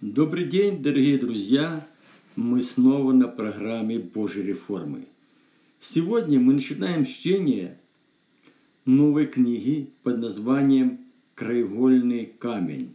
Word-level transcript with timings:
Добрый 0.00 0.44
день, 0.44 0.80
дорогие 0.80 1.18
друзья! 1.18 1.84
Мы 2.36 2.62
снова 2.62 3.10
на 3.10 3.26
программе 3.26 3.98
Божьей 3.98 4.44
реформы. 4.44 5.06
Сегодня 5.80 6.38
мы 6.38 6.52
начинаем 6.52 7.04
чтение 7.04 7.80
новой 8.84 9.26
книги 9.26 9.90
под 10.04 10.18
названием 10.18 11.00
«Краеугольный 11.34 12.26
камень. 12.26 12.92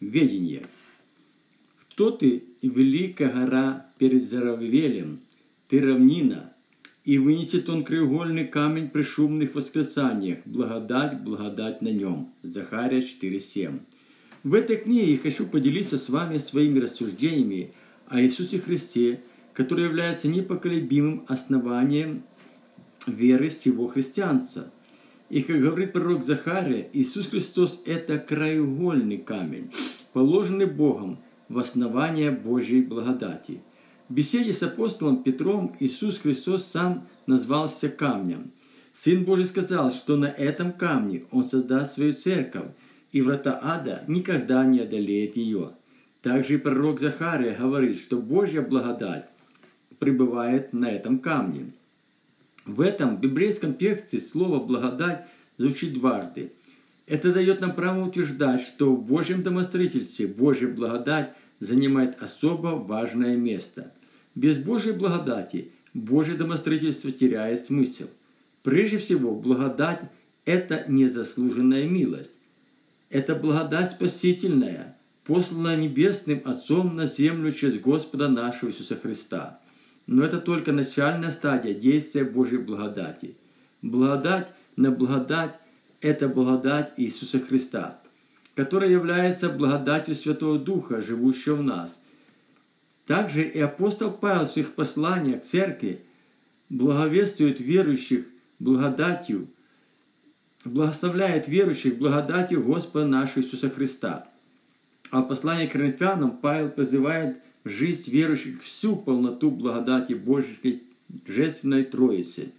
Ведение». 0.00 0.64
Кто 1.90 2.10
ты, 2.10 2.44
великая 2.62 3.30
гора 3.30 3.90
перед 3.98 4.26
Заравелем, 4.26 5.20
ты 5.68 5.78
равнина, 5.82 6.54
и 7.04 7.18
вынесет 7.18 7.68
он 7.68 7.84
краеугольный 7.84 8.46
камень 8.46 8.88
при 8.88 9.02
шумных 9.02 9.54
восклицаниях, 9.54 10.38
благодать, 10.46 11.22
благодать 11.22 11.82
на 11.82 11.88
нем. 11.88 12.32
Захария 12.42 13.00
4.7. 13.00 13.80
В 14.42 14.54
этой 14.54 14.76
книге 14.76 15.12
я 15.12 15.18
хочу 15.18 15.46
поделиться 15.46 15.98
с 15.98 16.08
вами 16.08 16.38
своими 16.38 16.78
рассуждениями 16.78 17.72
о 18.06 18.20
Иисусе 18.20 18.60
Христе, 18.60 19.22
который 19.52 19.84
является 19.84 20.28
непоколебимым 20.28 21.24
основанием 21.28 22.22
веры 23.06 23.48
всего 23.48 23.86
христианства. 23.86 24.70
И 25.28 25.42
как 25.42 25.58
говорит 25.58 25.92
пророк 25.92 26.22
Захария, 26.22 26.88
Иисус 26.92 27.26
Христос– 27.26 27.80
это 27.84 28.18
краеугольный 28.18 29.16
камень, 29.16 29.72
положенный 30.12 30.66
Богом 30.66 31.18
в 31.48 31.58
основание 31.58 32.30
Божьей 32.30 32.82
благодати. 32.82 33.60
В 34.08 34.14
беседе 34.14 34.52
с 34.52 34.62
апостолом 34.62 35.24
Петром 35.24 35.74
Иисус 35.80 36.18
Христос 36.18 36.64
сам 36.64 37.08
назвался 37.26 37.88
камнем. 37.88 38.52
Сын 38.92 39.24
Божий 39.24 39.44
сказал, 39.44 39.90
что 39.90 40.16
на 40.16 40.26
этом 40.26 40.72
камне 40.72 41.24
Он 41.32 41.48
создаст 41.48 41.94
свою 41.94 42.12
церковь, 42.12 42.70
и 43.16 43.22
врата 43.22 43.58
ада 43.62 44.04
никогда 44.08 44.62
не 44.66 44.80
одолеет 44.80 45.36
ее. 45.36 45.70
Также 46.20 46.54
и 46.54 46.58
пророк 46.58 47.00
Захария 47.00 47.56
говорит, 47.58 47.98
что 47.98 48.18
Божья 48.18 48.60
благодать 48.60 49.24
пребывает 49.98 50.74
на 50.74 50.90
этом 50.90 51.20
камне. 51.20 51.72
В 52.66 52.82
этом 52.82 53.16
библейском 53.16 53.72
тексте 53.72 54.20
слово 54.20 54.62
«благодать» 54.62 55.24
звучит 55.56 55.94
дважды. 55.94 56.52
Это 57.06 57.32
дает 57.32 57.62
нам 57.62 57.74
право 57.74 58.06
утверждать, 58.06 58.60
что 58.60 58.94
в 58.94 59.02
Божьем 59.02 59.42
домостроительстве 59.42 60.26
Божья 60.26 60.68
благодать 60.68 61.32
занимает 61.58 62.22
особо 62.22 62.76
важное 62.76 63.34
место. 63.34 63.94
Без 64.34 64.58
Божьей 64.58 64.92
благодати 64.92 65.72
Божье 65.94 66.34
домостроительство 66.34 67.10
теряет 67.10 67.64
смысл. 67.64 68.08
Прежде 68.62 68.98
всего, 68.98 69.34
благодать– 69.34 70.02
это 70.44 70.84
незаслуженная 70.86 71.88
милость. 71.88 72.40
Это 73.08 73.34
благодать 73.34 73.90
спасительная, 73.90 74.96
посланная 75.24 75.76
Небесным 75.76 76.42
Отцом 76.44 76.96
на 76.96 77.06
землю 77.06 77.50
через 77.52 77.78
Господа 77.78 78.28
нашего 78.28 78.70
Иисуса 78.70 78.96
Христа. 78.96 79.60
Но 80.06 80.24
это 80.24 80.38
только 80.38 80.72
начальная 80.72 81.30
стадия 81.30 81.74
действия 81.74 82.24
Божьей 82.24 82.58
благодати. 82.58 83.36
Благодать 83.82 84.52
на 84.76 84.90
благодать– 84.90 85.58
это 86.00 86.28
благодать 86.28 86.92
Иисуса 86.96 87.40
Христа, 87.40 88.00
которая 88.54 88.90
является 88.90 89.48
благодатью 89.48 90.14
Святого 90.14 90.58
Духа, 90.58 91.02
живущего 91.02 91.56
в 91.56 91.62
нас. 91.62 92.00
Также 93.06 93.42
и 93.42 93.60
апостол 93.60 94.10
Павел 94.10 94.44
в 94.44 94.48
своих 94.48 94.74
посланиях 94.74 95.42
к 95.42 95.44
церкви 95.44 96.02
благовествует 96.68 97.60
верующих 97.60 98.26
благодатью 98.58 99.48
благословляет 100.66 101.48
верующих 101.48 101.98
благодатью 101.98 102.62
Господа 102.62 103.06
нашего 103.06 103.42
Иисуса 103.42 103.70
Христа. 103.70 104.28
А 105.10 105.22
в 105.22 105.28
послании 105.28 105.66
к 105.66 105.72
Коринфянам 105.72 106.36
Павел 106.36 106.68
позывает 106.70 107.38
в 107.64 107.68
жизнь 107.68 108.10
верующих 108.10 108.62
всю 108.62 108.96
полноту 108.96 109.50
благодати 109.50 110.12
Божьей 110.14 110.82
Божественной 111.08 111.84
Троицы. 111.84 112.52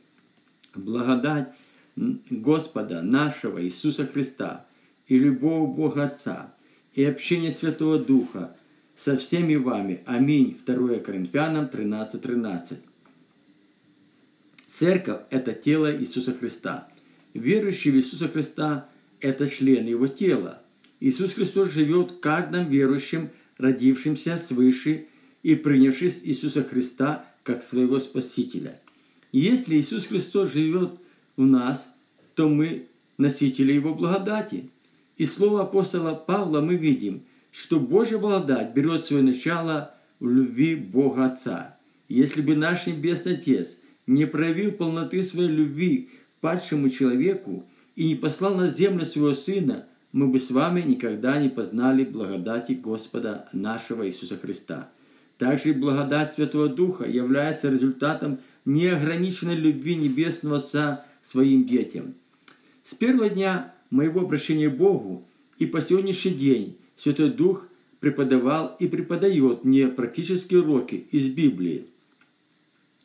Благодать 0.75 1.51
Господа 1.95 3.01
нашего 3.01 3.63
Иисуса 3.63 4.05
Христа 4.05 4.65
и 5.07 5.17
любого 5.17 5.65
Бога 5.65 6.05
Отца 6.05 6.53
и 6.93 7.03
общение 7.03 7.51
Святого 7.51 7.99
Духа 7.99 8.55
со 8.95 9.17
всеми 9.17 9.55
вами. 9.55 10.01
Аминь. 10.05 10.57
2 10.65 10.99
Коринфянам 10.99 11.65
13.13. 11.65 12.19
13. 12.19 12.79
Церковь– 14.65 15.21
это 15.29 15.53
тело 15.53 15.95
Иисуса 15.95 16.33
Христа– 16.33 16.87
Верующий 17.37 17.91
в 17.91 17.95
Иисуса 17.97 18.27
Христа– 18.27 18.89
это 19.19 19.47
член 19.47 19.85
Его 19.85 20.07
тела. 20.07 20.63
Иисус 20.99 21.35
Христос 21.35 21.69
живет 21.69 22.09
в 22.09 22.19
каждом 22.19 22.67
верующем, 22.67 23.29
родившемся 23.59 24.37
свыше 24.37 25.05
и 25.43 25.53
принявшем 25.53 26.09
Иисуса 26.23 26.63
Христа 26.63 27.25
как 27.43 27.61
своего 27.61 27.99
Спасителя. 27.99 28.81
если 29.31 29.75
Иисус 29.75 30.07
Христос 30.07 30.51
живет 30.51 30.93
в 31.35 31.45
нас, 31.45 31.93
то 32.33 32.49
мы 32.49 32.87
носители 33.19 33.71
Его 33.71 33.93
благодати. 33.93 34.71
И 35.17 35.25
слово 35.25 35.61
апостола 35.61 36.15
Павла 36.15 36.61
мы 36.61 36.75
видим, 36.75 37.21
что 37.51 37.79
Божья 37.79 38.17
благодать 38.17 38.73
берет 38.73 39.05
свое 39.05 39.21
начало 39.21 39.93
в 40.19 40.27
любви 40.27 40.73
Бога 40.73 41.25
Отца. 41.25 41.77
Если 42.09 42.41
бы 42.41 42.55
наш 42.55 42.87
Небесный 42.87 43.33
Отец 43.33 43.77
не 44.07 44.25
проявил 44.25 44.71
полноты 44.71 45.21
своей 45.21 45.49
любви 45.49 46.09
падшему 46.41 46.89
человеку 46.89 47.65
и 47.95 48.07
не 48.07 48.15
послал 48.15 48.55
на 48.55 48.67
землю 48.67 49.05
своего 49.05 49.33
Сына, 49.33 49.85
мы 50.11 50.27
бы 50.27 50.39
с 50.39 50.51
вами 50.51 50.81
никогда 50.81 51.39
не 51.39 51.49
познали 51.49 52.03
благодати 52.03 52.73
Господа 52.73 53.49
нашего 53.51 54.07
Иисуса 54.07 54.37
Христа. 54.37 54.89
Также 55.37 55.69
и 55.69 55.73
благодать 55.73 56.31
Святого 56.31 56.69
Духа 56.69 57.05
является 57.05 57.69
результатом 57.69 58.39
неограниченной 58.65 59.55
любви 59.55 59.95
Небесного 59.95 60.57
Отца 60.57 61.05
своим 61.21 61.65
детям. 61.65 62.15
С 62.83 62.95
первого 62.95 63.29
дня 63.29 63.73
моего 63.89 64.21
обращения 64.21 64.69
к 64.69 64.77
Богу 64.77 65.27
и 65.59 65.65
по 65.65 65.81
сегодняшний 65.81 66.31
день 66.31 66.77
Святой 66.95 67.29
Дух 67.29 67.67
преподавал 67.99 68.75
и 68.79 68.87
преподает 68.87 69.63
мне 69.63 69.87
практические 69.87 70.61
уроки 70.61 71.07
из 71.11 71.27
Библии. 71.27 71.87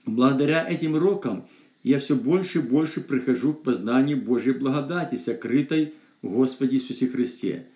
Благодаря 0.06 0.66
этим 0.69 0.94
урокам– 0.94 1.47
я 1.82 1.98
все 1.98 2.16
больше 2.16 2.59
и 2.59 2.62
больше 2.62 3.00
прихожу 3.00 3.54
к 3.54 3.62
познанию 3.62 4.20
Божьей 4.20 4.53
благодати, 4.53 5.16
сокрытой 5.16 5.94
в 6.22 6.31
Господе 6.31 6.76
Иисусе 6.76 7.09
Христе. 7.09 7.66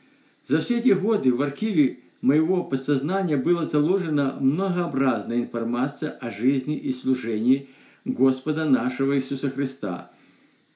За 0.47 0.61
все 0.61 0.79
эти 0.79 0.91
годы 0.91 1.33
в 1.33 1.43
архиве 1.43 1.99
моего 2.21 2.63
подсознания 2.65 3.37
была 3.37 3.65
заложена 3.65 4.37
многообразная 4.41 5.39
информация 5.39 6.11
о 6.11 6.31
жизни 6.31 6.77
и 6.77 6.93
служении 6.93 7.69
Господа 8.05 8.65
нашего 8.65 9.17
Иисуса 9.17 9.51
Христа. 9.51 10.11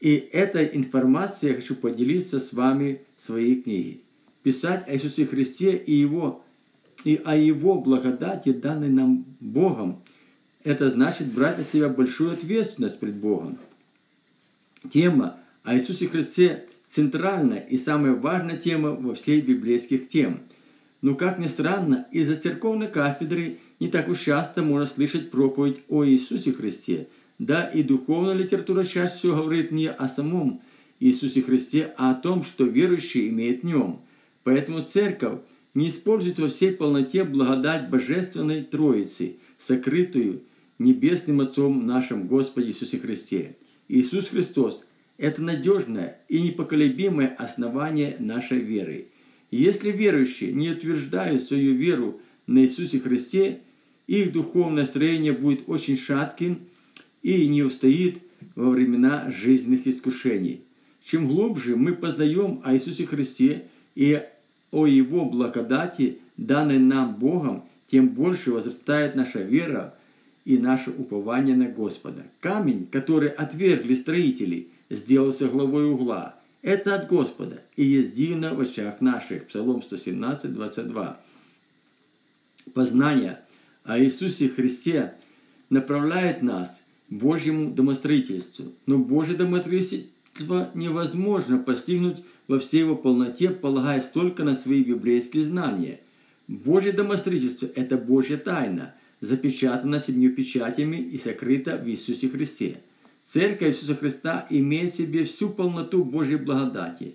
И 0.01 0.15
этой 0.17 0.71
информацией 0.75 1.51
я 1.51 1.57
хочу 1.57 1.77
поделиться 1.77 2.41
с 2.41 2.53
вами 2.53 3.03
в 3.17 3.23
своей 3.25 3.63
книге. 3.63 4.01
Писать 4.43 4.89
о 4.89 4.95
Иисусе 4.95 5.27
Христе 5.27 5.77
и, 5.77 5.93
его, 5.93 6.43
и 7.05 7.21
о 7.23 7.37
Его 7.37 7.81
благодати, 7.81 8.53
данной 8.53 8.89
нам 8.89 9.27
Богом, 9.39 10.03
это 10.65 10.89
значит 10.89 11.29
брать 11.29 11.59
на 11.59 11.65
себя 11.65 11.89
большую 11.89 12.33
ответственность 12.33 12.99
пред 12.99 13.15
Богом. 13.15 13.59
Тема 14.91 15.37
о 15.63 15.75
Иисусе 15.75 16.09
Христе 16.09 16.67
центральная 16.85 17.61
и 17.61 17.77
самая 17.77 18.13
важная 18.13 18.57
тема 18.57 18.91
во 18.93 19.15
всей 19.15 19.41
библейских 19.41 20.09
тем. 20.09 20.41
Но, 21.03 21.15
как 21.15 21.39
ни 21.39 21.47
странно, 21.47 22.07
из-за 22.11 22.37
церковной 22.37 22.89
кафедры 22.89 23.59
не 23.79 23.89
так 23.89 24.09
уж 24.09 24.21
часто 24.21 24.63
можно 24.63 24.87
слышать 24.87 25.31
проповедь 25.31 25.81
о 25.89 26.05
Иисусе 26.05 26.53
Христе. 26.53 27.09
Да, 27.39 27.65
и 27.65 27.83
духовная 27.83 28.35
литература 28.35 28.85
чаще 28.85 29.15
всего 29.15 29.37
говорит 29.37 29.71
не 29.71 29.89
о 29.89 30.09
самом 30.09 30.61
Иисусе 30.99 31.41
Христе, 31.41 31.95
а 31.97 32.11
о 32.11 32.15
том, 32.15 32.43
что 32.43 32.65
верующий 32.65 33.31
имеет 33.31 33.63
в 33.63 33.67
нем. 33.67 34.01
Поэтому 34.45 34.83
церковь 34.83 35.39
не 35.73 35.89
использует 35.89 36.39
во 36.39 36.49
всей 36.49 36.73
полноте 36.73 37.25
благодать 37.25 37.89
Божественной 37.89 38.63
Троицы, 38.63 39.37
сокрытую 39.57 40.43
Небесным 40.81 41.43
Отцом 41.43 41.85
нашим 41.85 42.27
Господе 42.27 42.71
Иисусе 42.71 42.99
Христе. 42.99 43.55
Иисус 43.87 44.31
Христос– 44.31 44.87
это 45.19 45.43
надежное 45.43 46.19
и 46.31 46.41
непоколебимое 46.41 47.29
основание 47.39 48.17
нашей 48.19 48.61
веры. 48.61 49.09
И 49.51 49.59
если 49.59 49.93
верующие 49.93 50.53
не 50.53 50.71
утверждают 50.71 51.43
свою 51.43 51.75
веру 51.75 52.23
на 52.47 52.61
Иисусе 52.61 52.99
Христе, 52.99 53.61
их 54.07 54.33
духовное 54.33 54.87
строение 54.87 55.35
будет 55.35 55.69
очень 55.69 55.99
шатким 55.99 56.61
и 57.23 57.47
не 57.47 57.63
устоит 57.63 58.23
во 58.55 58.71
времена 58.71 59.31
жизненных 59.31 59.87
искушений. 59.87 60.63
Чем 61.05 61.29
глубже 61.29 61.77
мы 61.77 61.93
познаем 61.93 62.63
о 62.65 62.73
Иисусе 62.73 63.05
Христе 63.05 63.67
и 63.95 64.23
о 64.71 64.87
Его 64.87 65.27
благодати, 65.27 66.21
данной 66.39 66.79
нам 66.79 67.17
Богом, 67.17 67.65
тем 67.87 68.09
больше 68.09 68.51
возрастает 68.51 69.15
наша 69.15 69.43
вера 69.43 69.95
и 70.45 70.59
наше 70.59 70.91
упование 70.91 71.57
на 71.57 71.67
Господа. 71.67 72.25
Камень, 72.41 72.87
который 72.91 73.29
отвергли 73.29 73.95
строители, 73.95 74.69
сделался 74.89 75.49
главой 75.49 75.91
угла. 75.91 76.37
Это 76.63 76.95
от 76.95 77.09
Господа 77.09 77.63
и 77.77 77.85
есть 77.85 78.15
дивно 78.15 78.55
в 78.55 78.61
очах 78.61 79.01
наших. 79.01 79.47
Псалом 79.47 79.83
117, 79.83 80.53
22. 80.53 81.21
познание 82.75 83.41
о 83.85 83.99
Иисусе 83.99 84.49
Христе 84.49 85.15
направляет 85.71 86.43
нас 86.43 86.83
к 87.09 87.13
Божьему 87.13 87.71
домостроительству. 87.71 88.73
Но 88.87 88.99
Божье 88.99 89.37
домостроительство 89.37 90.71
невозможно 90.75 91.59
постигнуть 91.59 92.19
во 92.47 92.59
всей 92.59 92.81
его 92.81 92.97
полноте, 92.97 93.51
полагаясь 93.51 94.09
только 94.09 94.45
на 94.45 94.55
свои 94.55 94.83
библейские 94.83 95.45
знания. 95.45 96.01
Божье 96.49 96.93
домостроительство– 96.93 97.69
это 97.75 97.97
Божья 97.97 98.37
тайна, 98.37 98.95
запечатана 99.21 100.01
семью 100.01 100.35
печатями 100.35 100.97
и 100.97 101.19
сокрыта 101.19 101.77
в 101.77 101.89
Иисусе 101.89 102.29
Христе. 102.29 102.79
Церковь 103.25 103.69
Иисуса 103.69 103.95
Христа 103.95 104.47
имеет 104.51 104.91
в 104.91 104.97
себе 104.97 105.25
всю 105.25 105.51
полноту 105.51 106.05
Божьей 106.05 106.37
благодати. 106.37 107.15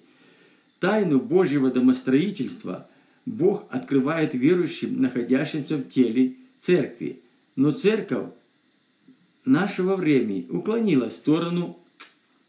Тайну 0.79 1.19
Божьего 1.19 1.71
домостроительства 1.71 2.87
Бог 3.25 3.65
открывает 3.71 4.35
верующим, 4.35 5.01
находящимся 5.01 5.77
в 5.77 5.89
теле 5.89 6.35
церкви. 6.59 7.21
Но 7.55 7.71
церковь 7.71 8.29
нашего 9.45 9.95
времени 9.95 10.45
уклонилась 10.49 11.13
в 11.13 11.17
сторону 11.17 11.79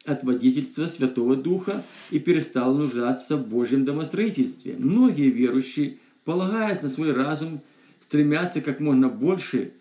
от 0.04 0.22
водительства 0.22 0.86
Святого 0.86 1.36
Духа 1.36 1.82
и 2.10 2.18
перестала 2.18 2.76
нуждаться 2.76 3.36
в 3.36 3.46
Божьем 3.48 3.84
домостроительстве. 3.84 4.76
Многие 4.78 5.30
верующие, 5.30 5.98
полагаясь 6.24 6.82
на 6.82 6.88
свой 6.88 7.12
разум, 7.12 7.60
стремятся 8.06 8.60
как 8.60 8.78
можно 8.78 9.08
больше 9.08 9.72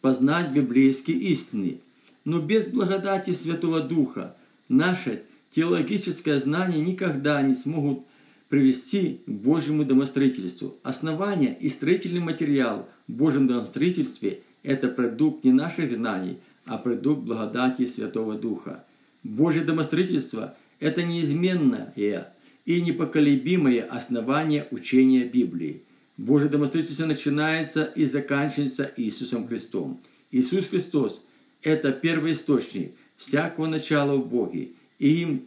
познать 0.00 0.52
библейские 0.52 1.18
истины. 1.18 1.80
Но 2.24 2.40
без 2.40 2.64
благодати 2.64 3.32
Святого 3.32 3.80
Духа 3.80 4.34
наше 4.70 5.22
теологическое 5.50 6.38
знание 6.38 6.80
никогда 6.80 7.42
не 7.42 7.54
смогут 7.54 8.06
привести 8.48 9.20
к 9.26 9.30
Божьему 9.30 9.84
домостроительству. 9.84 10.76
Основание 10.82 11.54
и 11.60 11.68
строительный 11.68 12.20
материал 12.20 12.88
в 13.06 13.12
Божьем 13.12 13.46
домостроительстве– 13.46 14.40
это 14.62 14.88
продукт 14.88 15.44
не 15.44 15.52
наших 15.52 15.92
знаний, 15.92 16.38
а 16.64 16.78
продукт 16.78 17.22
благодати 17.22 17.84
Святого 17.84 18.38
Духа. 18.38 18.82
Божье 19.22 19.62
домостроительство– 19.62 20.56
это 20.80 21.02
неизменное 21.02 21.92
и 22.64 22.80
непоколебимое 22.80 23.82
основание 23.82 24.66
учения 24.70 25.24
Библии. 25.24 25.82
Божье 26.16 26.48
домостроительство 26.48 27.06
начинается 27.06 27.84
и 27.84 28.04
заканчивается 28.04 28.90
Иисусом 28.96 29.46
Христом. 29.48 30.00
Иисус 30.30 30.66
Христос– 30.66 31.24
это 31.62 31.92
первый 31.92 32.32
источник 32.32 32.92
всякого 33.16 33.66
начала 33.66 34.16
в 34.16 34.26
Боге, 34.26 34.70
и 34.98 35.22
им 35.22 35.46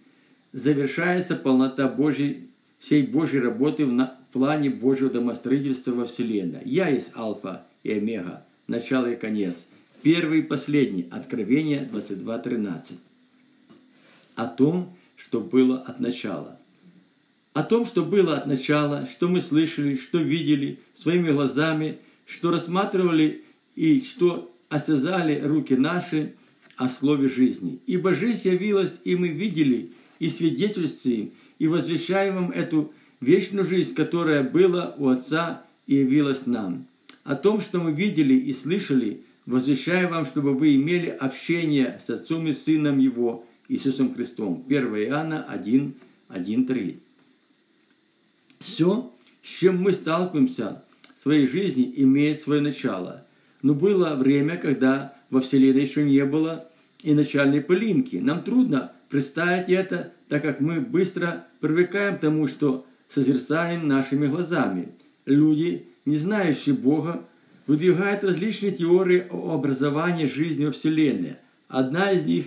завершается 0.53 1.35
полнота 1.35 1.87
Божьей, 1.87 2.49
всей 2.79 3.03
Божьей 3.03 3.39
работы 3.39 3.85
в 3.85 4.09
плане 4.31 4.69
Божьего 4.69 5.09
домостроительства 5.09 5.91
во 5.91 6.05
Вселенной. 6.05 6.61
Я 6.65 6.89
есть 6.89 7.11
Алфа 7.15 7.65
и 7.83 7.91
Омега, 7.91 8.45
начало 8.67 9.11
и 9.11 9.15
конец. 9.15 9.67
Первый 10.01 10.39
и 10.39 10.43
последний. 10.43 11.07
Откровение 11.11 11.89
22.13. 11.91 12.93
О 14.35 14.45
том, 14.45 14.95
что 15.17 15.41
было 15.41 15.79
от 15.79 15.99
начала. 15.99 16.57
О 17.53 17.63
том, 17.63 17.85
что 17.85 18.03
было 18.03 18.37
от 18.37 18.47
начала, 18.47 19.05
что 19.05 19.27
мы 19.27 19.41
слышали, 19.41 19.95
что 19.95 20.19
видели 20.19 20.79
своими 20.93 21.31
глазами, 21.31 21.97
что 22.25 22.51
рассматривали 22.51 23.43
и 23.75 23.99
что 23.99 24.51
осязали 24.69 25.41
руки 25.41 25.73
наши 25.73 26.35
о 26.77 26.87
слове 26.89 27.27
жизни. 27.27 27.79
Ибо 27.87 28.13
жизнь 28.13 28.47
явилась, 28.49 29.01
и 29.03 29.15
мы 29.15 29.29
видели, 29.29 29.91
и 30.19 30.29
свидетельствуем, 30.29 31.31
и 31.57 31.67
возвещаем 31.67 32.35
вам 32.35 32.51
эту 32.51 32.93
вечную 33.19 33.65
жизнь, 33.65 33.95
которая 33.95 34.43
была 34.43 34.93
у 34.97 35.07
Отца 35.07 35.63
и 35.87 35.95
явилась 35.95 36.45
нам. 36.45 36.85
О 37.23 37.35
том, 37.35 37.61
что 37.61 37.79
мы 37.79 37.91
видели 37.91 38.33
и 38.33 38.53
слышали, 38.53 39.21
возвещаю 39.45 40.09
вам, 40.09 40.25
чтобы 40.25 40.53
вы 40.53 40.75
имели 40.75 41.07
общение 41.07 41.99
с 41.99 42.09
Отцом 42.09 42.47
и 42.47 42.53
Сыном 42.53 42.99
Его, 42.99 43.45
Иисусом 43.67 44.13
Христом. 44.13 44.63
1 44.67 44.95
Иоанна 44.95 45.43
1, 45.43 45.93
1, 46.29 46.65
3. 46.65 46.99
Все, 48.59 49.11
с 49.41 49.47
чем 49.47 49.81
мы 49.81 49.93
сталкиваемся 49.93 50.83
в 51.15 51.21
своей 51.21 51.47
жизни, 51.47 51.91
имеет 51.97 52.37
свое 52.37 52.61
начало. 52.61 53.25
Но 53.61 53.73
было 53.73 54.15
время, 54.15 54.57
когда 54.57 55.15
во 55.29 55.41
Вселенной 55.41 55.81
еще 55.81 56.03
не 56.03 56.23
было 56.25 56.69
и 57.03 57.13
начальной 57.13 57.61
пылинки. 57.61 58.17
Нам 58.17 58.43
трудно 58.43 58.91
представить 59.09 59.69
это, 59.69 60.11
так 60.27 60.41
как 60.41 60.59
мы 60.59 60.81
быстро 60.81 61.47
привыкаем 61.61 62.17
к 62.17 62.21
тому, 62.21 62.47
что 62.47 62.85
созерцаем 63.07 63.87
нашими 63.87 64.27
глазами. 64.27 64.89
Люди, 65.25 65.87
не 66.05 66.17
знающие 66.17 66.75
Бога, 66.75 67.25
выдвигают 67.65 68.23
различные 68.23 68.71
теории 68.71 69.25
о 69.29 69.53
образовании 69.53 70.25
жизни 70.25 70.65
во 70.65 70.71
Вселенной. 70.71 71.35
Одна 71.67 72.11
из 72.11 72.25
них, 72.25 72.45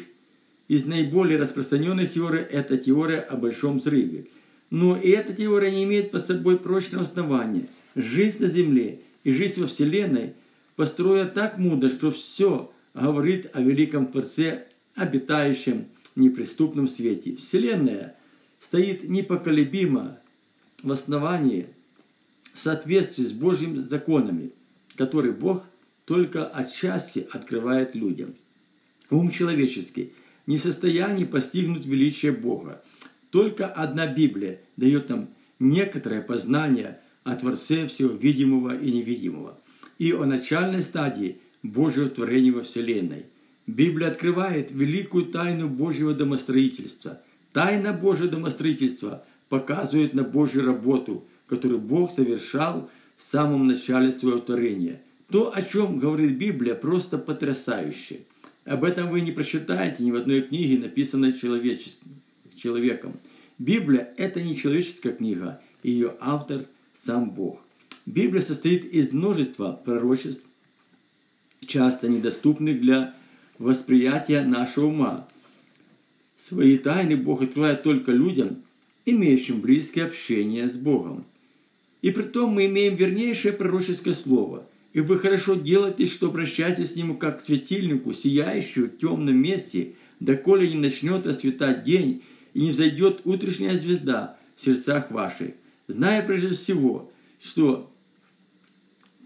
из 0.69 0.85
наиболее 0.85 1.39
распространенных 1.39 2.13
теорий, 2.13 2.41
это 2.41 2.77
теория 2.77 3.21
о 3.21 3.37
Большом 3.37 3.79
Взрыве. 3.79 4.27
Но 4.73 4.97
и 4.97 5.11
эта 5.11 5.35
теория 5.35 5.71
не 5.71 5.85
имеет 5.85 6.13
под 6.13 6.27
собой 6.27 6.59
прочного 6.59 7.05
основания. 7.05 7.69
Жизнь 7.95 8.43
на 8.43 8.49
Земле 8.49 9.03
и 9.23 9.31
жизнь 9.31 9.61
во 9.61 9.67
Вселенной 9.67 10.33
построена 10.77 11.29
так 11.29 11.59
мудро, 11.59 11.91
что 11.91 12.11
все 12.11 12.73
говорит 12.95 13.51
о 13.53 13.61
великом 13.61 14.07
Творце, 14.07 14.65
обитающем 14.95 15.89
в 16.15 16.17
неприступном 16.19 16.89
свете. 16.89 17.37
Вселенная 17.37 18.17
стоит 18.61 19.07
непоколебимо 19.07 20.19
в 20.83 20.91
основании 20.91 21.67
в 22.55 22.59
соответствии 22.59 23.25
с 23.25 23.33
Божьими 23.33 23.81
законами, 23.81 24.53
которые 24.97 25.35
Бог 25.35 25.65
только 26.07 26.47
отчасти 26.47 27.29
открывает 27.31 27.95
людям. 27.95 28.35
Ум 29.11 29.31
человеческий 29.31 30.15
не 30.47 30.57
в 30.57 30.63
состоянии 30.63 31.27
постигнуть 31.27 31.85
величие 31.85 32.33
Бога. 32.33 32.83
Только 33.33 33.67
одна 33.67 34.07
Библия 34.07 34.61
дает 34.77 35.09
нам 35.09 35.31
некоторое 35.59 36.21
познание 36.21 37.01
о 37.25 37.35
Творце 37.35 37.87
всего 37.87 38.11
видимого 38.11 38.77
и 38.79 38.93
невидимого 38.93 39.59
и 39.99 40.13
о 40.13 40.27
начальной 40.27 40.83
стадии 40.83 41.39
Божьего 41.63 42.11
творения 42.11 42.53
во 42.53 42.63
Вселенной. 42.63 43.25
Библия 43.67 44.09
открывает 44.09 44.71
великую 44.71 45.27
тайну 45.27 45.69
Божьего 45.69 46.13
домостроительства. 46.13 47.23
Тайна 47.53 47.95
Божьего 47.95 48.29
домостроительства 48.29 49.25
показывает 49.49 50.13
на 50.13 50.25
Божью 50.25 50.67
работу, 50.67 51.25
которую 51.47 51.81
Бог 51.81 52.13
совершал 52.13 52.91
в 53.17 53.23
самом 53.23 53.67
начале 53.67 54.11
своего 54.11 54.41
творения. 54.41 55.01
То, 55.31 55.53
о 55.55 55.63
чем 55.63 55.97
говорит 55.97 56.37
Библия, 56.37 56.75
просто 56.75 57.17
потрясающе. 57.17 58.21
Об 58.67 58.85
этом 58.85 59.09
вы 59.09 59.23
не 59.23 59.33
прочитаете 59.33 60.03
ни 60.05 60.11
в 60.11 60.17
одной 60.17 60.43
книге, 60.43 60.79
написанной 60.79 61.33
человеком. 61.33 63.15
Библия– 63.63 64.13
это 64.17 64.43
не 64.43 64.57
человеческая 64.57 65.13
книга, 65.13 65.61
ее 65.85 66.17
автор– 66.19 66.67
сам 66.97 67.31
Бог. 67.31 67.65
Библия 68.07 68.43
состоит 68.43 68.85
из 68.85 69.13
множества 69.13 69.81
пророчеств, 69.85 70.43
часто 71.65 72.09
недоступных 72.09 72.81
для 72.81 73.15
восприятия 73.61 74.43
нашего 74.43 74.87
ума. 74.87 75.29
Свои 76.37 76.77
тайны 76.77 77.17
Бог 77.17 77.43
открывает 77.43 77.85
только 77.85 78.11
людям, 78.11 78.65
имеющим 79.07 79.61
близкое 79.61 80.07
общение 80.07 80.67
с 80.67 80.73
Богом. 80.73 81.25
И 82.01 82.11
при 82.11 82.25
том 82.25 82.55
мы 82.55 82.67
имеем 82.67 82.97
вернейшее 82.97 83.53
пророческое 83.53 84.15
слово. 84.15 84.67
И 84.93 84.99
вы 84.99 85.21
хорошо 85.21 85.55
делаете, 85.55 86.07
что 86.07 86.27
обращаетесь 86.27 86.95
с 86.95 86.97
Нему 86.97 87.15
как 87.15 87.39
к 87.39 87.43
светильнику, 87.43 88.13
сияющему 88.13 88.87
в 88.87 88.99
темном 88.99 89.37
месте, 89.37 89.95
доколе 90.19 90.69
не 90.69 90.81
начнет 90.81 91.29
расцветать 91.29 91.85
день 91.85 92.25
и 92.55 92.63
не 92.63 92.71
взойдет 92.71 93.23
утренняя 93.25 93.77
звезда 93.77 94.37
в 94.57 94.61
сердцах 94.65 95.11
ваших, 95.11 95.53
зная 95.89 96.23
прежде 96.23 96.51
всего, 96.51 97.11
что 97.41 97.93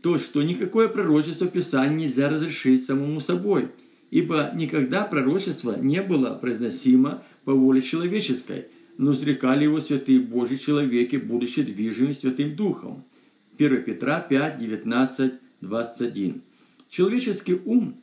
то, 0.03 0.19
что 0.19 0.43
никакое 0.43 0.89
пророчество 0.89 1.47
Писания 1.47 1.97
нельзя 1.97 2.29
разрешить 2.29 2.85
самому 2.85 3.21
собой, 3.21 3.71
ибо 4.11 4.53
никогда 4.55 5.05
пророчество 5.05 5.77
не 5.77 6.03
было 6.03 6.35
произносимо 6.35 7.25
по 7.45 7.53
воле 7.53 7.81
человеческой, 7.81 8.67
но 8.99 9.13
зрекали 9.13 9.65
его 9.65 9.81
святые 9.81 10.21
Божьи 10.21 10.57
человеки, 10.57 11.17
будучи 11.17 11.63
движимы 11.63 12.15
Святым 12.15 12.57
Духом. 12.57 13.05
1 13.59 13.83
Петра 13.83 14.21
5, 14.21 14.59
19, 14.59 15.33
21. 15.61 16.43
Человеческий 16.89 17.61
ум 17.65 18.01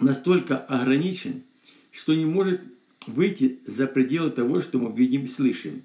настолько 0.00 0.58
ограничен, 0.58 1.42
что 1.90 2.14
не 2.14 2.24
может 2.24 2.60
выйти 3.06 3.58
за 3.66 3.86
пределы 3.86 4.30
того, 4.30 4.60
что 4.60 4.78
мы 4.78 4.96
видим 4.96 5.24
и 5.24 5.28
слышим. 5.28 5.82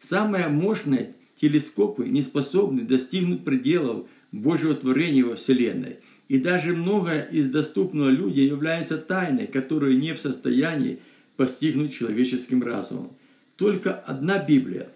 Самое 0.00 0.48
мощное 0.48 1.14
телескопы 1.40 2.08
не 2.08 2.22
способны 2.22 2.82
достигнуть 2.82 3.44
пределов 3.44 4.06
Божьего 4.32 4.74
творения 4.74 5.24
во 5.24 5.36
Вселенной. 5.36 5.98
И 6.28 6.38
даже 6.38 6.74
многое 6.74 7.22
из 7.22 7.48
доступного 7.48 8.08
людям 8.08 8.44
является 8.44 8.96
тайной, 8.96 9.46
которую 9.46 9.98
не 9.98 10.14
в 10.14 10.18
состоянии 10.18 11.00
постигнуть 11.36 11.94
человеческим 11.94 12.62
разумом. 12.62 13.12
Только 13.56 13.94
одна 13.94 14.38
Библия 14.38 14.88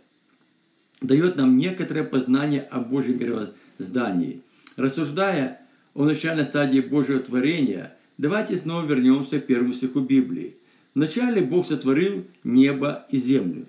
дает 1.00 1.36
нам 1.36 1.56
некоторое 1.56 2.04
познание 2.04 2.62
о 2.62 2.80
Божьем 2.80 3.18
мироздании. 3.18 4.42
Рассуждая 4.76 5.60
о 5.94 6.04
начальной 6.04 6.44
стадии 6.44 6.80
Божьего 6.80 7.20
творения, 7.20 7.96
давайте 8.16 8.56
снова 8.56 8.86
вернемся 8.86 9.40
к 9.40 9.46
первому 9.46 9.72
стиху 9.72 10.00
Библии. 10.00 10.56
Вначале 10.98 11.42
Бог 11.42 11.64
сотворил 11.64 12.24
небо 12.42 13.06
и 13.08 13.18
землю. 13.18 13.66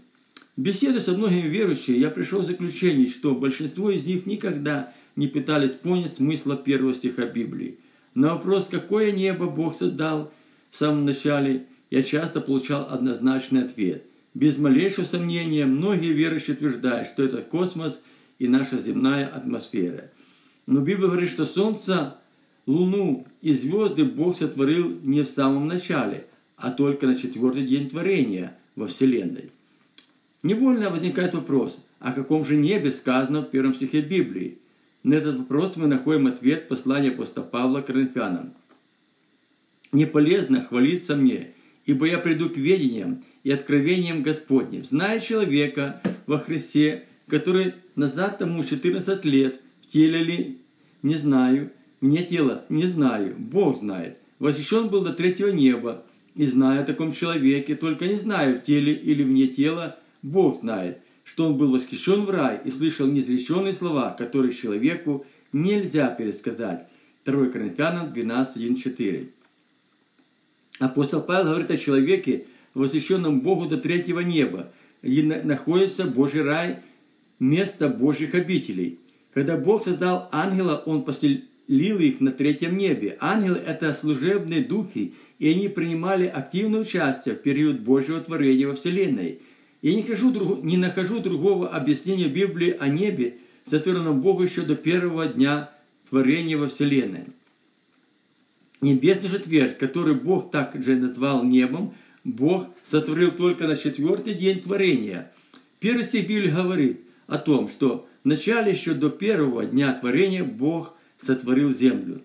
Беседуя 0.57 0.99
со 0.99 1.11
многими 1.11 1.47
верующими, 1.47 1.97
я 1.97 2.09
пришел 2.09 2.41
к 2.41 2.45
заключению, 2.45 3.05
что 3.05 3.35
большинство 3.35 3.91
из 3.91 4.07
них 4.07 4.25
никогда 4.25 4.93
не 5.15 5.27
пытались 5.27 5.73
понять 5.73 6.11
смысла 6.11 6.57
первого 6.57 6.91
стиха 6.95 7.27
Библии. 7.27 7.77
На 8.15 8.33
вопрос, 8.33 8.67
какое 8.67 9.11
небо 9.11 9.45
Бог 9.45 9.75
создал 9.75 10.33
в 10.71 10.75
самом 10.75 11.05
начале, 11.05 11.67
я 11.91 12.01
часто 12.01 12.41
получал 12.41 12.87
однозначный 12.89 13.63
ответ. 13.63 14.05
Без 14.33 14.57
малейшего 14.57 15.05
сомнения, 15.05 15.67
многие 15.67 16.13
верующие 16.13 16.55
утверждают, 16.55 17.05
что 17.05 17.21
это 17.21 17.43
космос 17.43 18.01
и 18.39 18.47
наша 18.47 18.79
земная 18.79 19.27
атмосфера. 19.27 20.09
Но 20.65 20.79
Библия 20.79 21.09
говорит, 21.09 21.29
что 21.29 21.45
Солнце, 21.45 22.15
Луну 22.65 23.27
и 23.43 23.53
звезды 23.53 24.03
Бог 24.03 24.35
сотворил 24.35 24.97
не 25.03 25.21
в 25.21 25.27
самом 25.27 25.67
начале, 25.67 26.25
а 26.59 26.71
только 26.71 27.07
на 27.07 27.15
четвертый 27.15 27.65
день 27.65 27.89
творения 27.89 28.57
во 28.75 28.87
Вселенной. 28.87 29.51
Невольно 30.43 30.89
возникает 30.89 31.33
вопрос, 31.33 31.85
о 31.99 32.13
каком 32.13 32.45
же 32.45 32.55
небе 32.55 32.91
сказано 32.91 33.41
в 33.41 33.49
первом 33.49 33.73
стихе 33.73 34.01
Библии? 34.01 34.57
На 35.03 35.15
этот 35.15 35.37
вопрос 35.37 35.77
мы 35.77 35.87
находим 35.87 36.27
ответ 36.27 36.67
послания 36.67 37.09
апостола 37.09 37.45
Павла 37.45 37.81
Коринфянам. 37.81 38.53
«Не 39.91 40.05
полезно 40.05 40.61
хвалиться 40.61 41.15
мне, 41.15 41.51
ибо 41.85 42.05
я 42.05 42.19
приду 42.19 42.49
к 42.49 42.57
ведениям 42.57 43.23
и 43.43 43.51
откровениям 43.51 44.21
Господним, 44.21 44.83
зная 44.83 45.19
человека 45.19 46.01
во 46.25 46.37
Христе, 46.37 47.05
который 47.27 47.73
назад 47.95 48.37
тому 48.37 48.63
14 48.63 49.25
лет, 49.25 49.59
в 49.81 49.87
теле 49.87 50.23
ли, 50.23 50.57
не 51.01 51.15
знаю, 51.15 51.71
мне 52.01 52.23
тело 52.23 52.65
не 52.69 52.85
знаю, 52.85 53.35
Бог 53.37 53.77
знает. 53.77 54.17
Восхищен 54.39 54.89
был 54.89 55.01
до 55.01 55.13
третьего 55.13 55.49
неба, 55.49 56.03
и 56.39 56.45
знаю 56.45 56.83
о 56.83 56.85
таком 56.85 57.11
человеке, 57.11 57.75
только 57.75 58.07
не 58.07 58.15
знаю, 58.15 58.55
в 58.55 58.63
теле 58.63 58.93
или 58.93 59.23
вне 59.23 59.47
тела, 59.47 59.99
Бог 60.21 60.55
знает, 60.55 60.99
что 61.25 61.45
он 61.45 61.57
был 61.57 61.69
восхищен 61.69 62.23
в 62.23 62.29
рай 62.29 62.61
и 62.63 62.69
слышал 62.69 63.07
неизреченные 63.07 63.73
слова, 63.73 64.11
которые 64.17 64.53
человеку 64.53 65.25
нельзя 65.51 66.07
пересказать. 66.07 66.87
2 67.25 67.47
Коринфянам 67.47 68.13
12, 68.13 68.55
1, 68.55 68.75
4. 68.77 69.29
Апостол 70.79 71.21
Павел 71.21 71.47
говорит 71.47 71.71
о 71.71 71.77
человеке, 71.77 72.45
восхищенном 72.73 73.41
Богу 73.41 73.65
до 73.65 73.77
третьего 73.77 74.21
неба, 74.21 74.71
где 75.01 75.23
находится 75.23 76.05
Божий 76.05 76.41
рай, 76.41 76.77
место 77.39 77.89
Божьих 77.89 78.33
обителей. 78.33 78.97
Когда 79.33 79.57
Бог 79.57 79.83
создал 79.83 80.29
ангела, 80.31 80.81
Он 80.85 81.03
поселил 81.69 81.99
их 81.99 82.19
на 82.19 82.31
третьем 82.31 82.77
небе. 82.77 83.15
Ангелы– 83.19 83.57
это 83.65 83.93
служебные 83.93 84.63
духи, 84.63 85.13
и 85.37 85.49
они 85.49 85.69
принимали 85.69 86.25
активное 86.25 86.81
участие 86.81 87.35
в 87.35 87.41
период 87.43 87.81
Божьего 87.81 88.19
творения 88.19 88.67
во 88.67 88.73
Вселенной. 88.73 89.39
Я 89.83 89.93
не, 89.93 90.01
хожу, 90.01 90.61
не 90.63 90.77
нахожу 90.77 91.19
другого 91.19 91.69
объяснения 91.69 92.27
Библии 92.27 92.75
о 92.77 92.87
небе, 92.87 93.37
сотворенном 93.65 94.19
Богу 94.19 94.43
еще 94.43 94.63
до 94.63 94.75
первого 94.75 95.27
дня 95.27 95.69
творения 96.09 96.57
во 96.57 96.67
Вселенной. 96.67 97.25
Небесный 98.81 99.29
же 99.29 99.37
твердь, 99.37 99.77
который 99.77 100.15
Бог 100.15 100.49
также 100.49 100.95
назвал 100.95 101.43
небом, 101.43 101.93
Бог 102.23 102.65
сотворил 102.83 103.31
только 103.31 103.67
на 103.67 103.75
четвертый 103.75 104.33
день 104.33 104.59
творения. 104.59 105.31
Первый 105.79 106.03
стих 106.03 106.27
Библии 106.27 106.49
говорит 106.49 107.01
о 107.27 107.37
том, 107.37 107.67
что 107.67 108.07
вначале 108.23 108.71
еще 108.71 108.93
до 108.93 109.09
первого 109.09 109.65
дня 109.65 109.93
творения 109.93 110.43
Бог 110.43 110.95
сотворил 111.19 111.71
землю. 111.71 112.21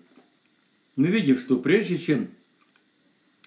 Мы 0.95 1.07
видим, 1.07 1.37
что 1.37 1.57
прежде 1.57 1.97
чем 1.97 2.29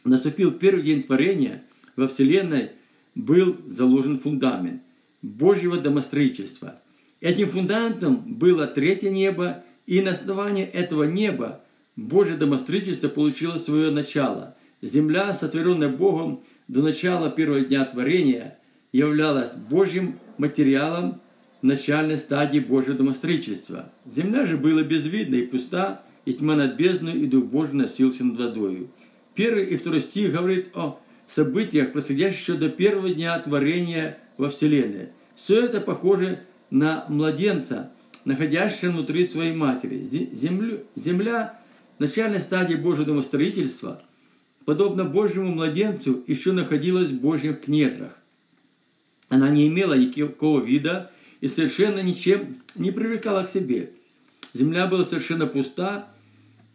наступил 0.05 0.53
первый 0.53 0.83
день 0.83 1.03
творения, 1.03 1.65
во 1.97 2.09
Вселенной 2.09 2.73
был 3.15 3.57
заложен 3.67 4.19
фундамент 4.19 4.83
Божьего 5.23 5.79
домостроительства. 5.79 6.81
Этим 7.21 7.49
фундаментом 7.49 8.17
было 8.39 8.67
третье 8.67 9.11
небо, 9.11 9.65
и 9.87 10.01
на 10.01 10.13
основании 10.13 10.65
этого 10.65 11.05
неба 11.05 11.65
Божье 11.97 12.37
домостроительство 12.37 13.09
получило 13.09 13.57
свое 13.57 13.91
начало. 13.91 14.57
Земля, 14.83 15.35
сотворенная 15.35 15.89
Богом 15.89 16.41
до 16.69 16.83
начала 16.83 17.31
первого 17.31 17.63
дня 17.63 17.85
творения, 17.85 18.59
являлась 18.93 19.57
Божьим 19.57 20.19
материалом 20.37 21.21
начальной 21.63 22.17
стадии 22.17 22.61
Божьего 22.61 22.97
домостроительства. 22.97 23.91
Земля 24.07 24.45
же 24.45 24.57
была 24.57 24.83
безвидна 24.83 25.37
и 25.37 25.47
пуста, 25.47 26.03
и 26.25 26.35
тьма 26.35 26.55
над 26.55 26.77
бездной, 26.77 27.21
и 27.21 27.27
Дух 27.27 27.45
Божий 27.47 27.75
носился 27.75 28.25
над 28.25 28.39
водою. 28.39 28.89
Первый 29.35 29.67
и 29.67 29.77
второй 29.77 30.01
стих 30.01 30.33
говорит 30.33 30.71
о 30.75 31.01
событиях, 31.27 31.93
происходящих 31.93 32.41
еще 32.41 32.55
до 32.55 32.69
первого 32.69 33.11
дня 33.11 33.39
творения 33.39 34.19
во 34.37 34.51
Вселенной. 34.51 35.09
Все 35.35 35.65
это 35.65 35.81
похоже 35.81 36.41
на 36.71 37.05
младенца, 37.09 37.91
находящегося 38.25 38.91
внутри 38.91 39.25
своей 39.25 39.55
матери. 39.55 40.03
Землю, 40.03 40.85
земля 40.97 41.61
начальной 41.99 42.41
стадии 42.41 42.75
Божьего 42.75 43.07
домостроительства, 43.07 44.03
подобно 44.65 45.05
Божьему 45.05 45.55
младенцу, 45.55 46.23
еще 46.27 46.53
находилась 46.53 47.11
в 47.11 47.21
Божьих 47.21 47.69
недрах. 47.69 48.19
Она 49.29 49.49
не 49.51 49.69
имела 49.69 49.95
никакого 49.95 50.63
вида 50.63 51.11
и 51.41 51.49
совершенно 51.49 52.01
ничем 52.01 52.57
не 52.75 52.91
привлекала 52.91 53.45
к 53.45 53.49
себе. 53.49 53.91
Земля 54.55 54.87
была 54.87 55.05
совершенно 55.05 55.47
пуста 55.47 56.11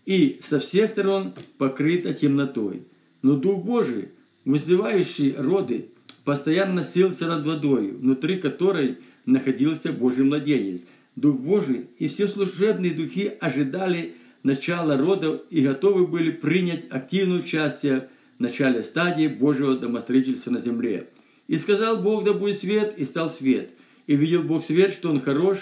и 0.06 0.40
со 0.42 0.60
всех 0.60 0.90
сторон 0.90 1.34
покрыта 1.58 2.14
темнотой. 2.14 2.84
Но 3.22 3.36
Дух 3.36 3.64
Божий, 3.64 4.10
вызывающий 4.46 5.36
роды, 5.38 5.90
постоянно 6.24 6.76
носился 6.76 7.28
над 7.28 7.46
водой, 7.46 7.92
внутри 7.92 8.40
которой 8.40 9.00
находился 9.26 9.92
Божий 9.92 10.24
младенец. 10.24 10.86
Дух 11.16 11.40
Божий 11.40 11.88
и 12.00 12.08
все 12.08 12.28
служебные 12.28 12.94
духи 12.94 13.32
ожидали 13.40 14.16
начала 14.44 14.98
родов 14.98 15.42
и 15.50 15.62
готовы 15.62 16.06
были 16.06 16.32
принять 16.32 16.86
активное 16.90 17.38
участие 17.38 18.10
в 18.38 18.42
начале 18.42 18.84
стадии 18.84 19.28
Божьего 19.28 19.78
домостроительства 19.78 20.52
на 20.52 20.60
земле. 20.60 21.08
И 21.48 21.58
сказал 21.58 22.02
Бог, 22.02 22.24
да 22.24 22.34
будет 22.34 22.58
свет, 22.58 22.94
и 22.98 23.04
стал 23.04 23.30
свет. 23.30 23.72
И 24.08 24.16
видел 24.16 24.44
Бог 24.44 24.64
свет, 24.64 24.92
что 24.92 25.10
он 25.10 25.20
хорош, 25.20 25.60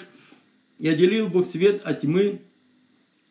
и 0.79 0.87
отделил 0.89 1.27
Бог 1.27 1.47
свет 1.47 1.81
от 1.83 2.01
тьмы, 2.01 2.41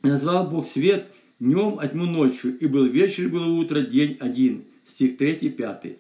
и 0.03 0.07
назвал 0.07 0.49
Бог 0.49 0.67
свет 0.67 1.13
днем, 1.41 1.79
а 1.81 1.89
тьму 1.89 2.07
ночью, 2.07 2.57
и 2.59 2.67
был 2.67 2.85
вечер, 2.85 3.29
было 3.29 3.47
утро, 3.47 3.81
день 3.81 4.17
один. 4.21 4.65
Стих 4.87 5.17
3-5. 5.17 5.97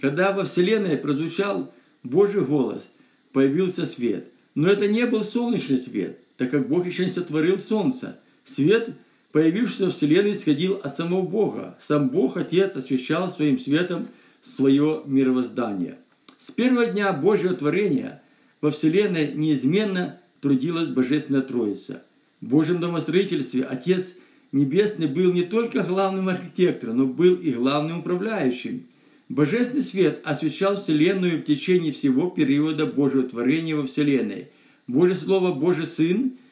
Когда 0.00 0.32
во 0.32 0.44
Вселенной 0.44 0.96
прозвучал 0.96 1.72
Божий 2.02 2.44
голос, 2.44 2.88
появился 3.32 3.84
свет. 3.86 4.28
Но 4.54 4.68
это 4.68 4.88
не 4.88 5.04
был 5.06 5.22
солнечный 5.22 5.78
свет, 5.78 6.18
так 6.36 6.50
как 6.50 6.68
Бог 6.68 6.86
еще 6.86 7.04
не 7.04 7.10
сотворил 7.10 7.58
солнце– 7.58 8.18
Свет, 8.46 8.92
появившийся 9.32 9.86
в 9.86 9.90
Вселенной, 9.90 10.30
исходил 10.30 10.80
от 10.82 10.96
самого 10.96 11.22
Бога. 11.22 11.76
Сам 11.80 12.08
Бог, 12.08 12.36
Отец, 12.36 12.76
освещал 12.76 13.28
своим 13.28 13.58
светом 13.58 14.08
свое 14.40 15.02
мировоздание. 15.04 15.98
С 16.38 16.52
первого 16.52 16.86
дня 16.86 17.12
Божьего 17.12 17.54
творения 17.54 18.22
во 18.60 18.70
Вселенной 18.70 19.32
неизменно 19.32 20.18
трудилась 20.40 20.88
Божественная 20.88 21.42
Троица. 21.42 22.02
В 22.40 22.48
Божьем 22.48 22.80
домостроительстве 22.80 23.64
Отец 23.64 24.16
Небесный 24.52 25.08
был 25.08 25.32
не 25.32 25.42
только 25.42 25.82
главным 25.82 26.28
архитектором, 26.28 26.98
но 26.98 27.06
был 27.06 27.34
и 27.34 27.52
главным 27.52 27.98
управляющим. 28.00 28.84
Божественный 29.28 29.82
свет 29.82 30.20
освещал 30.24 30.76
Вселенную 30.76 31.40
в 31.40 31.44
течение 31.44 31.92
всего 31.92 32.30
периода 32.30 32.86
Божьего 32.86 33.24
творения 33.24 33.74
во 33.74 33.86
Вселенной. 33.86 34.48
Божье 34.86 35.16
Слово 35.16 35.52
Божий 35.52 35.86
Сын– 35.86 36.32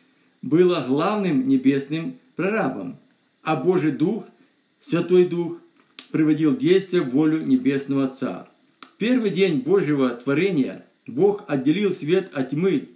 было 0.45 0.85
главным 0.87 1.49
небесным 1.49 2.19
прорабом, 2.37 2.99
а 3.43 3.57
Божий 3.57 3.93
Дух, 3.93 4.27
Святой 4.79 5.25
Дух, 5.25 5.59
приводил 6.11 6.55
в 6.55 7.09
волю 7.09 7.47
Небесного 7.47 8.05
Отца. 8.05 8.47
Первый 8.99 9.31
день 9.31 9.61
Божьего 9.61 10.11
творения 10.11 10.85
Бог 11.07 11.45
отделил 11.49 11.93
свет 11.93 12.31
от 12.35 12.51
тьмы, 12.51 12.89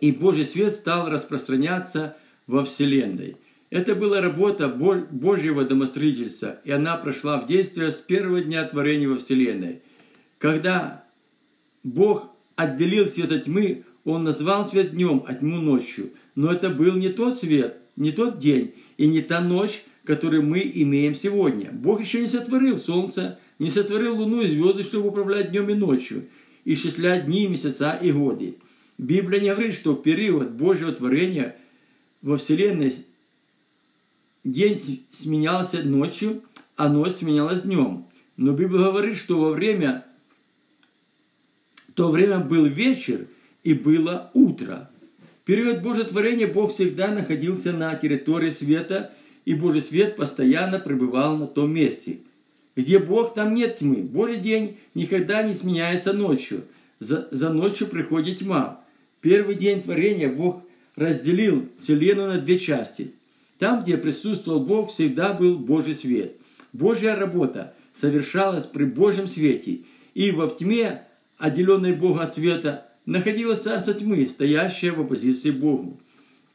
и 0.00 0.12
Божий 0.12 0.44
свет 0.44 0.74
стал 0.74 1.08
распространяться 1.08 2.16
во 2.46 2.64
Вселенной. 2.64 3.36
Это 3.70 3.94
была 3.94 4.20
работа 4.20 4.68
Божьего 4.68 5.64
домостроительства, 5.64 6.58
и 6.64 6.70
она 6.70 6.96
прошла 6.96 7.40
в 7.40 7.46
действие 7.46 7.90
с 7.90 8.00
первого 8.00 8.40
дня 8.40 8.64
творения 8.64 9.08
во 9.08 9.18
Вселенной. 9.18 9.82
Когда 10.38 11.04
Бог 11.82 12.30
отделил 12.56 13.06
свет 13.06 13.30
от 13.30 13.44
тьмы, 13.44 13.84
он 14.04 14.24
назвал 14.24 14.64
свет 14.64 14.92
днем, 14.92 15.24
а 15.26 15.34
тьму 15.34 15.56
ночью. 15.56 16.10
Но 16.34 16.50
это 16.50 16.70
был 16.70 16.94
не 16.94 17.10
тот 17.10 17.38
свет, 17.38 17.78
не 17.96 18.12
тот 18.12 18.38
день 18.38 18.74
и 18.96 19.06
не 19.06 19.20
та 19.20 19.40
ночь, 19.40 19.82
которую 20.04 20.42
мы 20.42 20.60
имеем 20.74 21.14
сегодня. 21.14 21.70
Бог 21.70 22.00
еще 22.00 22.20
не 22.20 22.26
сотворил 22.26 22.78
солнце, 22.78 23.38
не 23.58 23.68
сотворил 23.68 24.16
луну 24.16 24.40
и 24.40 24.46
звезды, 24.46 24.82
чтобы 24.82 25.08
управлять 25.08 25.50
днем 25.50 25.68
и 25.68 25.74
ночью. 25.74 26.28
Исчисляя 26.68 27.22
дни, 27.22 27.48
месяца 27.48 27.98
и 28.02 28.12
годы. 28.12 28.58
Библия 28.98 29.40
не 29.40 29.54
говорит, 29.54 29.74
что 29.74 29.94
период 29.94 30.50
Божьего 30.50 30.92
творения 30.92 31.56
во 32.20 32.36
Вселенной 32.36 32.92
день 34.44 34.78
сменялся 35.10 35.82
ночью, 35.82 36.42
а 36.76 36.90
ночь 36.90 37.14
сменялась 37.14 37.62
днем. 37.62 38.04
Но 38.36 38.52
Библия 38.52 38.84
говорит, 38.84 39.16
что 39.16 39.38
во 39.38 39.52
время, 39.52 40.04
то 41.94 42.10
время 42.10 42.38
был 42.38 42.66
вечер 42.66 43.26
и 43.64 43.72
было 43.72 44.30
утро. 44.34 44.90
В 45.42 45.46
период 45.46 45.80
Божьего 45.80 46.06
творения 46.06 46.46
Бог 46.46 46.74
всегда 46.74 47.08
находился 47.08 47.72
на 47.72 47.94
территории 47.94 48.50
света, 48.50 49.14
и 49.46 49.54
Божий 49.54 49.80
свет 49.80 50.16
постоянно 50.16 50.78
пребывал 50.78 51.38
на 51.38 51.46
том 51.46 51.72
месте. 51.72 52.18
Где 52.78 53.00
Бог, 53.00 53.34
там 53.34 53.54
нет 53.54 53.74
тьмы. 53.74 53.96
Божий 54.04 54.36
день 54.36 54.76
никогда 54.94 55.42
не 55.42 55.52
сменяется 55.52 56.12
ночью. 56.12 56.62
За, 57.00 57.26
за 57.32 57.50
ночью 57.50 57.88
приходит 57.88 58.38
тьма. 58.38 58.84
Первый 59.20 59.56
день 59.56 59.82
творения 59.82 60.28
Бог 60.28 60.62
разделил 60.94 61.68
Вселенную 61.80 62.34
на 62.34 62.38
две 62.38 62.56
части. 62.56 63.14
Там, 63.58 63.82
где 63.82 63.98
присутствовал 63.98 64.60
Бог, 64.60 64.92
всегда 64.92 65.32
был 65.32 65.58
Божий 65.58 65.92
свет. 65.92 66.36
Божья 66.72 67.16
работа 67.16 67.74
совершалась 67.92 68.66
при 68.66 68.84
Божьем 68.84 69.26
свете, 69.26 69.80
и 70.14 70.30
во 70.30 70.46
тьме, 70.46 71.02
отделенной 71.36 71.94
Бога 71.94 72.22
от 72.22 72.34
света, 72.34 72.86
находилось 73.06 73.62
царство 73.62 73.92
тьмы, 73.92 74.24
стоящее 74.24 74.92
в 74.92 75.00
оппозиции 75.00 75.50
Богу. 75.50 75.98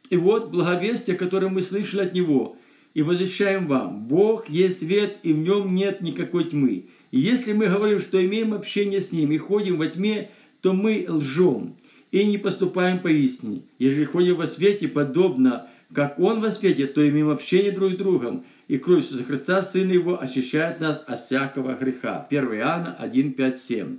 И 0.09 0.15
вот 0.15 0.51
благовестие, 0.51 1.17
которое 1.17 1.49
мы 1.49 1.61
слышали 1.61 2.03
от 2.03 2.13
Него, 2.13 2.55
и 2.93 3.01
возвещаем 3.01 3.67
вам, 3.67 4.07
Бог 4.07 4.49
есть 4.49 4.79
свет, 4.79 5.19
и 5.23 5.33
в 5.33 5.37
нем 5.37 5.73
нет 5.73 6.01
никакой 6.01 6.45
тьмы. 6.45 6.85
И 7.11 7.19
если 7.19 7.53
мы 7.53 7.67
говорим, 7.67 7.99
что 7.99 8.23
имеем 8.23 8.53
общение 8.53 9.01
с 9.01 9.11
Ним 9.11 9.31
и 9.31 9.37
ходим 9.37 9.77
во 9.77 9.87
тьме, 9.87 10.29
то 10.61 10.73
мы 10.73 11.05
лжем 11.07 11.75
и 12.11 12.23
не 12.25 12.37
поступаем 12.37 12.99
поистине. 12.99 13.63
Если 13.79 14.05
ходим 14.05 14.35
во 14.35 14.45
свете, 14.45 14.87
подобно 14.87 15.67
как 15.93 16.19
Он 16.19 16.41
во 16.41 16.51
свете, 16.51 16.87
то 16.87 17.07
имеем 17.07 17.29
общение 17.29 17.71
друг 17.71 17.93
с 17.93 17.95
другом, 17.95 18.43
и 18.67 18.77
кровь 18.77 19.03
Иисуса 19.03 19.23
Христа, 19.23 19.61
Сына 19.61 19.91
Его, 19.91 20.21
очищает 20.21 20.79
нас 20.79 21.03
от 21.05 21.19
всякого 21.19 21.73
греха. 21.73 22.25
1 22.29 22.53
Иоанна 22.53 22.95
1, 22.95 23.33
5, 23.33 23.59
7. 23.59 23.97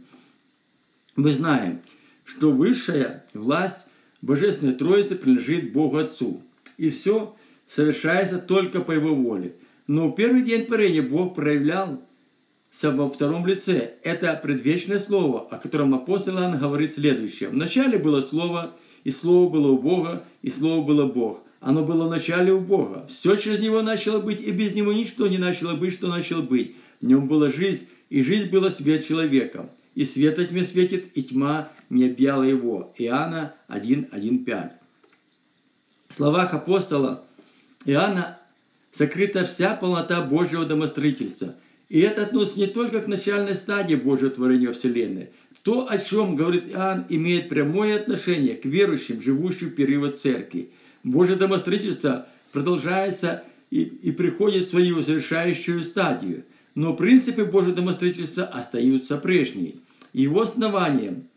Мы 1.17 1.33
знаем, 1.33 1.81
что 2.25 2.51
высшая 2.51 3.25
власть 3.35 3.87
Божественной 4.23 4.75
Троицы 4.75 5.15
принадлежит 5.15 5.73
Богу 5.73 5.99
Отцу. 5.99 6.43
И 6.79 6.91
все 6.91 7.37
совершается 7.67 8.39
только 8.39 8.81
по 8.81 8.93
Его 8.93 9.15
воле. 9.15 9.57
Но 9.87 10.09
в 10.09 10.15
первый 10.15 10.43
день 10.43 10.65
творения 10.65 11.03
Бог 11.03 11.35
проявлял 11.35 12.01
во 12.83 13.09
втором 13.09 13.47
лице. 13.47 13.95
Это 14.03 14.39
предвечное 14.43 14.99
слово, 14.99 15.47
о 15.51 15.57
котором 15.57 15.95
апостол 15.95 16.37
Иоанн 16.37 16.59
говорит 16.59 16.93
следующее. 16.93 17.51
Вначале 17.51 17.99
было 17.99 18.21
слово, 18.21 18.75
и 19.05 19.11
слово 19.11 19.51
было 19.51 19.69
у 19.69 19.79
Бога, 19.79 20.25
и 20.43 20.51
слово 20.51 20.85
было 20.85 21.07
Бог. 21.07 21.43
Оно 21.61 21.85
было 21.85 22.09
начале 22.09 22.53
у 22.53 22.61
Бога. 22.61 23.07
Все 23.09 23.37
через 23.37 23.61
него 23.61 23.81
начало 23.83 24.21
быть, 24.21 24.41
и 24.43 24.51
без 24.51 24.75
него 24.75 24.93
ничто 24.93 25.29
не 25.29 25.39
начало 25.39 25.75
быть, 25.77 25.93
что 25.93 26.09
начало 26.09 26.43
быть. 26.43 26.77
В 27.01 27.07
нем 27.07 27.29
была 27.29 27.49
жизнь, 27.49 27.87
и 28.11 28.23
жизнь 28.23 28.51
была 28.51 28.71
свет 28.71 29.07
человека. 29.07 29.71
И 29.95 30.05
свет 30.05 30.39
во 30.39 30.45
тьме 30.45 30.65
светит, 30.65 31.17
и 31.17 31.23
тьма 31.23 31.71
не 31.91 32.07
объяла 32.07 32.43
его. 32.43 32.93
Иоанна 32.99 33.55
1, 33.69 34.09
1, 34.11 34.45
5. 34.45 34.73
В 36.09 36.15
словах 36.15 36.53
апостола 36.55 37.25
Иоанна 37.85 38.39
сокрыта 38.93 39.45
вся 39.45 39.75
полнота 39.75 40.23
Божьего 40.23 40.65
домостроительства– 40.65 41.55
и 41.89 42.01
это 42.01 42.23
относится 42.23 42.61
не 42.61 42.67
только 42.67 43.01
к 43.01 43.07
начальной 43.07 43.55
стадии 43.55 43.95
Божьего 43.95 44.31
творения 44.31 44.73
Вселенной. 44.73 45.31
То, 45.63 45.89
о 45.89 45.97
чем 45.97 46.37
говорит 46.37 46.69
Иоанн, 46.69 47.07
имеет 47.09 47.49
прямое 47.49 47.97
отношение 47.97 48.57
к 48.57 48.65
верующим, 48.65 49.21
живущим 49.21 49.69
в 49.69 49.75
период 49.75 50.19
церкви. 50.19 50.71
Божье 51.03 51.37
домостроительство 51.37 52.27
продолжается 52.53 53.45
и, 53.71 53.83
и 53.83 54.13
приходит 54.13 54.65
в 54.65 54.71
свою 54.71 55.01
завершающую 55.01 55.83
стадию. 55.83 56.45
Но 56.75 56.95
принципы 56.95 57.45
Божьего 57.45 57.77
домостроительства 57.77 58.45
остаются 58.45 59.17
прежними. 59.17 59.77
Его 60.13 60.43
основанием, 60.43 61.29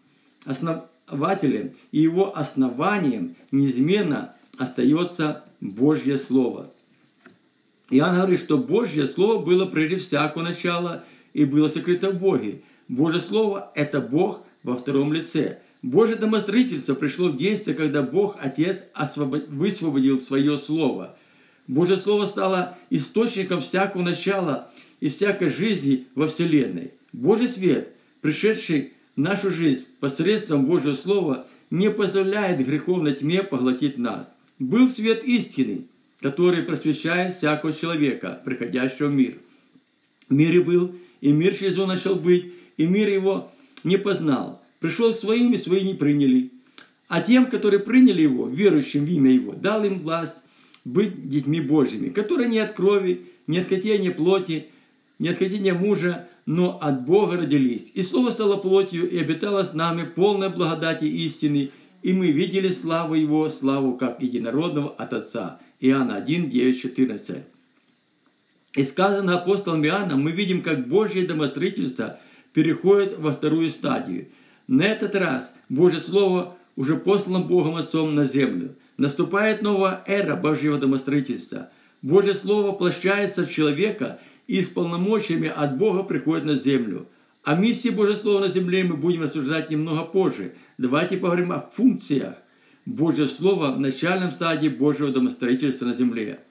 основателем 0.45 1.73
и 1.91 2.01
его 2.01 2.37
основанием 2.37 3.35
неизменно 3.51 4.33
остается 4.57 5.45
Божье 5.59 6.17
Слово– 6.17 6.71
Иоанн 7.89 8.17
говорит, 8.17 8.39
что 8.39 8.57
Божье 8.57 9.05
Слово 9.05 9.41
было 9.41 9.65
прежде 9.65 9.97
всякого 9.97 10.43
начала 10.43 11.05
и 11.33 11.45
было 11.45 11.67
сокрыто 11.67 12.11
в 12.11 12.19
Боге. 12.19 12.61
Божье 12.87 13.19
Слово– 13.19 13.71
это 13.75 14.01
Бог 14.01 14.43
во 14.63 14.75
втором 14.75 15.13
лице. 15.13 15.59
Божье 15.81 16.15
домостроительство 16.15 16.95
пришло 16.95 17.29
в 17.29 17.37
действие, 17.37 17.75
когда 17.75 18.01
Бог, 18.01 18.37
Отец, 18.39 18.83
освобод... 18.93 19.47
высвободил 19.47 20.19
свое 20.19 20.57
Слово. 20.57 21.17
Божье 21.67 21.95
Слово 21.95 22.25
стало 22.25 22.77
источником 22.89 23.61
всякого 23.61 24.01
начала 24.01 24.69
и 24.99 25.09
всякой 25.09 25.49
жизни 25.49 26.07
во 26.15 26.27
Вселенной. 26.27 26.91
Божий 27.13 27.47
свет, 27.47 27.93
пришедший 28.21 28.93
в 29.15 29.19
нашу 29.19 29.49
жизнь 29.49 29.85
посредством 29.99 30.65
Божьего 30.65 30.93
Слова, 30.93 31.47
не 31.69 31.89
позволяет 31.89 32.65
греховной 32.65 33.15
тьме 33.15 33.43
поглотить 33.43 33.97
нас. 33.97 34.29
Был 34.59 34.89
свет 34.89 35.23
истины– 35.23 35.85
который 36.21 36.63
просвещает 36.63 37.35
всякого 37.35 37.73
человека, 37.73 38.41
приходящего 38.43 39.07
в 39.07 39.13
мир. 39.13 39.37
В 40.29 40.33
мире 40.33 40.61
был, 40.61 40.95
и 41.21 41.31
мир 41.31 41.55
через 41.55 41.75
него 41.75 41.85
начал 41.85 42.15
быть, 42.15 42.53
и 42.77 42.85
мир 42.85 43.09
его 43.09 43.51
не 43.83 43.97
познал. 43.97 44.61
Пришел 44.79 45.13
к 45.13 45.17
своим, 45.17 45.53
и 45.53 45.57
свои 45.57 45.83
не 45.83 45.93
приняли. 45.93 46.51
А 47.07 47.21
тем, 47.21 47.45
которые 47.45 47.79
приняли 47.79 48.21
его, 48.21 48.47
верующим 48.47 49.05
в 49.05 49.09
имя 49.09 49.31
его, 49.31 49.53
дал 49.53 49.83
им 49.85 49.99
власть 49.99 50.37
быть 50.83 51.29
детьми 51.29 51.61
Божьими, 51.61 52.09
которые 52.09 52.49
не 52.49 52.59
от 52.59 52.73
крови, 52.73 53.25
не 53.45 53.59
от 53.59 53.67
хотения 53.67 54.11
плоти, 54.11 54.67
не 55.19 55.29
от 55.29 55.37
хотения 55.37 55.73
мужа, 55.73 56.27
но 56.45 56.77
от 56.81 57.05
Бога 57.05 57.37
родились. 57.37 57.91
И 57.93 58.01
Слово 58.01 58.31
стало 58.31 58.57
плотью 58.57 59.09
и 59.09 59.17
обитало 59.17 59.63
с 59.63 59.73
нами 59.73 60.03
полной 60.03 60.49
благодати 60.49 61.05
истины, 61.05 61.71
и 62.07 62.13
мы 62.13 62.31
видели 62.31 62.69
славу 62.69 63.15
Его, 63.15 63.49
славу 63.49 63.97
как 63.97 64.21
единородного 64.21 64.91
от 64.91 65.11
Отца. 65.11 65.59
Иоанна 65.81 66.15
1, 66.15 66.49
9, 66.49 66.81
14. 66.81 67.43
И 68.75 68.83
сказано 68.83 69.35
апостолом 69.35 69.83
Иоанном, 69.83 70.21
мы 70.21 70.31
видим, 70.31 70.61
как 70.61 70.87
Божье 70.87 71.27
домостроительство 71.27 72.17
переходит 72.53 73.17
во 73.17 73.33
вторую 73.33 73.67
стадию. 73.67 74.29
На 74.67 74.83
этот 74.83 75.15
раз 75.15 75.53
Божье 75.67 75.99
Слово 75.99 76.55
уже 76.77 76.95
послано 76.95 77.41
Богом 77.41 77.75
Отцом 77.75 78.15
на 78.15 78.23
землю. 78.23 78.77
Наступает 78.95 79.61
новая 79.61 80.01
эра 80.07 80.37
Божьего 80.37 80.77
домостроительства. 80.77 81.71
Божье 82.01 82.33
Слово 82.33 82.67
воплощается 82.67 83.45
в 83.45 83.51
человека 83.51 84.21
и 84.47 84.61
с 84.61 84.69
полномочиями 84.69 85.51
от 85.53 85.77
Бога 85.77 86.03
приходит 86.03 86.45
на 86.45 86.55
землю. 86.55 87.09
О 87.47 87.55
миссии 87.55 87.87
Божьего 87.87 88.17
Слова 88.17 88.39
на 88.41 88.49
земле 88.49 88.83
мы 88.83 88.97
будем 88.97 89.21
рассуждать 89.21 89.69
немного 89.69 90.03
позже. 90.03 90.55
Давайте 90.77 91.15
поговорим 91.15 91.53
о 91.53 91.61
функциях 91.61 92.35
Божье 92.85 93.25
Слово 93.25 93.71
в 93.71 93.79
начальном 93.79 94.31
стадии 94.31 94.67
Божьего 94.67 95.13
домостроительства 95.13 95.85
на 95.85 95.93
земле. 95.93 96.41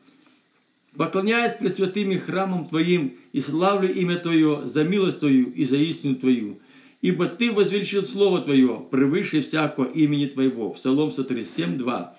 Поклоняясь 0.97 1.53
пресвятым 1.57 2.19
храмом 2.19 2.67
Твоим 2.67 3.19
и 3.35 3.43
славлю 3.43 3.93
имя 3.93 4.17
Твое 4.17 4.63
за 4.65 4.85
милость 4.85 5.19
Твою 5.19 5.51
и 5.51 5.67
за 5.67 5.77
истину 5.77 6.15
Твою, 6.15 6.61
ибо 7.03 7.27
Ты 7.27 7.53
возвеличил 7.53 8.03
Слово 8.03 8.41
Твое 8.41 8.83
превыше 8.91 9.43
всякого 9.43 9.85
имени 9.85 10.25
Твоего. 10.25 10.71
Псалом 10.71 11.13
137, 11.13 11.77
2. 11.77 12.17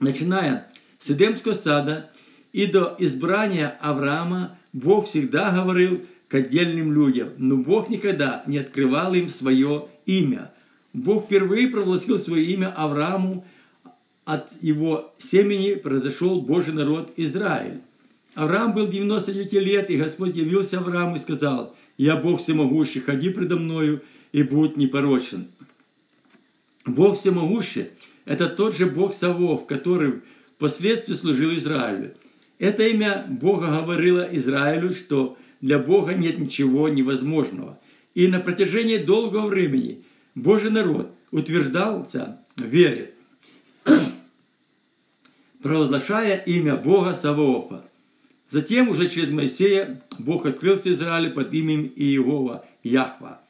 Начиная 0.00 0.70
с 0.98 1.10
Эдемского 1.10 1.54
сада 1.54 2.10
и 2.52 2.66
до 2.66 2.94
избрания 2.98 3.78
Авраама, 3.80 4.58
Бог 4.74 5.06
всегда 5.06 5.50
говорил 5.52 6.02
к 6.30 6.34
отдельным 6.36 6.94
людям, 6.94 7.30
но 7.36 7.56
Бог 7.56 7.90
никогда 7.90 8.42
не 8.46 8.56
открывал 8.56 9.12
им 9.12 9.28
свое 9.28 9.88
имя– 10.06 10.52
Бог 10.92 11.24
впервые 11.24 11.68
провозгласил 11.68 12.18
свое 12.18 12.44
имя 12.46 12.72
Аврааму, 12.76 13.46
от 14.24 14.62
его 14.62 15.12
семени 15.18 15.74
произошел 15.74 16.40
Божий 16.40 16.74
народ 16.74 17.12
Израиль. 17.16 17.80
Авраам 18.34 18.74
был 18.74 18.88
99 18.88 19.52
лет, 19.54 19.90
и 19.90 19.96
Господь 19.96 20.36
явился 20.36 20.78
Аврааму 20.78 21.16
и 21.16 21.18
сказал, 21.18 21.74
«Я 21.96 22.16
Бог 22.16 22.40
всемогущий, 22.40 23.00
ходи 23.00 23.30
предо 23.30 23.56
мною 23.56 24.02
и 24.32 24.42
будь 24.42 24.76
непорочен». 24.76 25.48
Бог 26.86 27.16
всемогущий– 27.16 27.86
это 28.24 28.48
тот 28.48 28.76
же 28.76 28.86
Бог 28.86 29.14
Савов, 29.14 29.66
который 29.66 30.22
впоследствии 30.56 31.14
служил 31.14 31.54
Израилю. 31.56 32.14
Это 32.58 32.84
имя 32.84 33.26
Бога 33.28 33.66
говорило 33.66 34.28
Израилю, 34.32 34.92
что 34.92 35.36
для 35.60 35.78
Бога 35.78 36.14
нет 36.14 36.38
ничего 36.38 36.88
невозможного. 36.88 37.78
И 38.14 38.28
на 38.28 38.40
протяжении 38.40 38.98
долгого 38.98 39.48
времени– 39.48 40.02
Божий 40.34 40.70
народ 40.70 41.12
утверждался 41.32 42.38
в 42.56 42.64
вере, 42.64 43.14
провозглашая 45.62 46.36
имя 46.38 46.76
Бога 46.76 47.14
Саваофа. 47.14 47.84
Затем 48.48 48.88
уже 48.88 49.06
через 49.06 49.30
Моисея 49.30 50.02
Бог 50.18 50.46
открылся 50.46 50.90
Израилю 50.92 51.32
под 51.32 51.52
именем 51.52 51.92
Иегова 51.94 52.64
Яхва. 52.82 53.40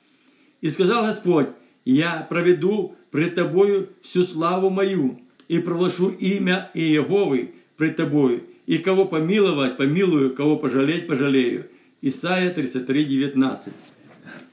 И 0.61 0.71
сказал 0.71 1.07
Господь, 1.07 1.49
я 1.85 2.27
проведу 2.29 2.97
пред 3.11 3.35
тобою 3.35 3.89
всю 4.03 4.25
славу 4.25 4.71
мою, 4.71 5.21
и 5.49 5.59
провлашу 5.59 6.11
имя 6.11 6.71
Иеговы 6.75 7.55
пред 7.77 7.97
тобою, 7.97 8.45
и 8.67 8.79
кого 8.79 9.05
помиловать, 9.05 9.77
помилую, 9.77 10.35
кого 10.35 10.57
пожалеть, 10.57 11.07
пожалею. 11.07 11.69
Исайя 12.03 12.51
33, 12.51 13.05
19. 13.05 13.75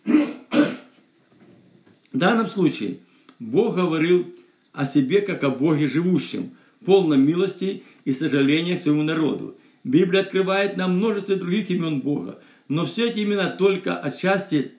В 0.06 2.18
данном 2.18 2.46
случае 2.46 2.98
Бог 3.40 3.76
говорил 3.76 4.28
о 4.74 4.86
себе 4.86 5.22
как 5.22 5.46
о 5.46 5.50
Боге 5.50 5.88
живущем, 5.88 6.52
полном 6.84 7.26
милости 7.26 7.84
и 8.04 8.12
сожаления 8.12 8.78
к 8.78 8.82
своему 8.82 9.04
народу. 9.04 9.56
Библия 9.86 10.24
открывает 10.24 10.76
нам 10.76 10.98
множество 10.98 11.38
других 11.38 11.70
имен 11.70 12.02
Бога, 12.02 12.42
но 12.68 12.84
все 12.84 13.10
эти 13.10 13.24
имена 13.24 13.52
только 13.52 13.96
отчасти 13.96 14.74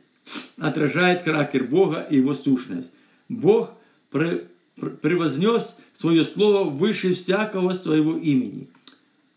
отражают 0.59 1.23
характер 1.23 1.65
Бога 1.65 2.07
и 2.11 2.17
его 2.17 2.35
сущность. 2.35 2.91
Бог 3.31 3.73
превознес 4.11 5.75
свое 5.95 6.23
слово 6.23 6.69
выше 6.69 7.13
всякого 7.13 7.73
своего 7.73 8.19
имени. 8.19 8.69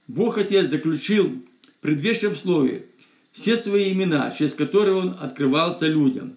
Бог 0.08 0.38
Отец 0.38 0.70
заключил 0.70 1.41
в 1.78 1.82
предвечном 1.82 2.36
слове 2.36 2.88
все 3.32 3.58
свои 3.58 3.91
имена, 3.91 4.32
через 4.32 4.54
которые 4.54 4.96
Он 4.96 5.15
открывался 5.20 5.88
людям. 5.88 6.36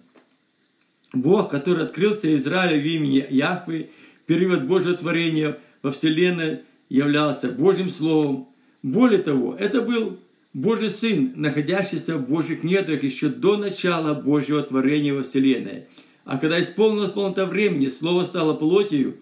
Бог, 1.13 1.49
который 1.49 1.85
открылся 1.85 2.33
Израилю 2.35 2.81
в 2.81 2.85
имени 2.85 3.25
Яхвы, 3.29 3.89
период 4.25 4.63
Божьего 4.63 4.95
творения 4.95 5.59
во 5.81 5.91
Вселенной 5.91 6.61
являлся 6.89 7.49
Божьим 7.49 7.89
Словом. 7.89 8.47
Более 8.83 9.19
того, 9.19 9.55
это 9.57 9.81
был 9.81 10.17
Божий 10.53 10.89
Сын, 10.89 11.33
находящийся 11.35 12.17
в 12.17 12.29
Божьих 12.29 12.63
недрах 12.63 13.03
еще 13.03 13.29
до 13.29 13.57
начала 13.57 14.13
Божьего 14.13 14.61
творения 14.63 15.13
во 15.13 15.23
Вселенной. 15.23 15.85
А 16.23 16.37
когда 16.37 16.59
исполнилось 16.59 17.11
полнота 17.11 17.45
времени, 17.45 17.87
Слово 17.87 18.23
стало 18.23 18.53
плотью, 18.53 19.17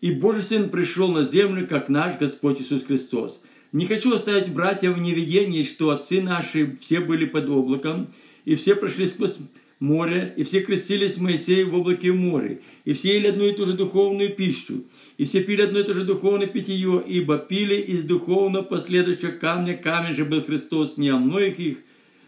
и 0.00 0.12
Божий 0.12 0.42
Сын 0.42 0.70
пришел 0.70 1.08
на 1.10 1.24
землю, 1.24 1.66
как 1.66 1.88
наш 1.88 2.16
Господь 2.18 2.60
Иисус 2.60 2.84
Христос. 2.84 3.42
Не 3.72 3.86
хочу 3.86 4.14
оставить 4.14 4.52
братья 4.52 4.90
в 4.90 5.00
неведении, 5.00 5.62
что 5.62 5.90
отцы 5.90 6.22
наши 6.22 6.76
все 6.80 7.00
были 7.00 7.26
под 7.26 7.48
облаком, 7.50 8.08
и 8.46 8.54
все 8.54 8.74
прошли 8.74 9.04
сквозь 9.04 9.36
море, 9.78 10.32
и 10.36 10.44
все 10.44 10.62
крестились 10.62 11.18
в 11.18 11.22
Моисее 11.22 11.66
в 11.66 11.74
облаке 11.74 12.10
в 12.12 12.16
море, 12.16 12.62
и 12.84 12.94
все 12.94 13.14
ели 13.14 13.28
одну 13.28 13.44
и 13.44 13.52
ту 13.52 13.66
же 13.66 13.74
духовную 13.74 14.34
пищу, 14.34 14.84
и 15.18 15.24
все 15.24 15.42
пили 15.42 15.62
одно 15.62 15.80
и 15.80 15.84
то 15.84 15.92
же 15.92 16.04
духовное 16.04 16.46
питье, 16.46 17.02
ибо 17.06 17.36
пили 17.36 17.74
из 17.74 18.04
духовно 18.04 18.62
последующего 18.62 19.32
камня, 19.32 19.76
камень 19.76 20.14
же 20.14 20.24
был 20.24 20.42
Христос, 20.42 20.96
не 20.96 21.10
о 21.10 21.18
многих 21.18 21.58
их, 21.58 21.78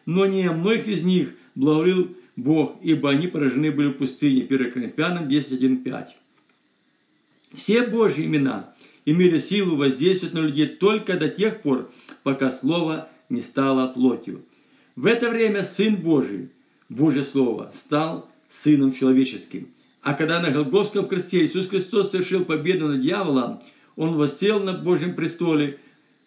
но 0.04 0.26
не 0.26 0.46
о 0.46 0.52
многих 0.52 0.88
из 0.88 1.02
них 1.02 1.34
благоволил 1.54 2.14
Бог, 2.36 2.76
ибо 2.82 3.10
они 3.10 3.28
поражены 3.28 3.70
были 3.70 3.88
в 3.88 3.94
пустыне. 3.94 4.44
1 4.48 4.72
Коринфянам 4.72 5.28
10.1.5. 5.28 6.08
Все 7.52 7.82
Божьи 7.86 8.24
имена 8.24 8.74
имели 9.04 9.38
силу 9.38 9.76
воздействовать 9.76 10.34
на 10.34 10.40
людей 10.40 10.66
только 10.66 11.16
до 11.16 11.28
тех 11.28 11.62
пор, 11.62 11.90
пока 12.22 12.50
Слово 12.50 13.08
не 13.28 13.40
стало 13.40 13.88
плотью. 13.88 14.42
В 14.96 15.06
это 15.06 15.30
время 15.30 15.64
Сын 15.64 15.96
Божий, 15.96 16.50
Божье 16.88 17.22
Слово, 17.22 17.70
стал 17.72 18.28
Сыном 18.48 18.92
Человеческим. 18.92 19.68
А 20.02 20.14
когда 20.14 20.40
на 20.40 20.50
Голгофском 20.50 21.06
кресте 21.06 21.44
Иисус 21.44 21.68
Христос 21.68 22.10
совершил 22.10 22.44
победу 22.44 22.88
над 22.88 23.00
дьяволом, 23.00 23.60
Он 23.96 24.14
воссел 24.16 24.60
на 24.60 24.72
Божьем 24.72 25.14
престоле, 25.14 25.78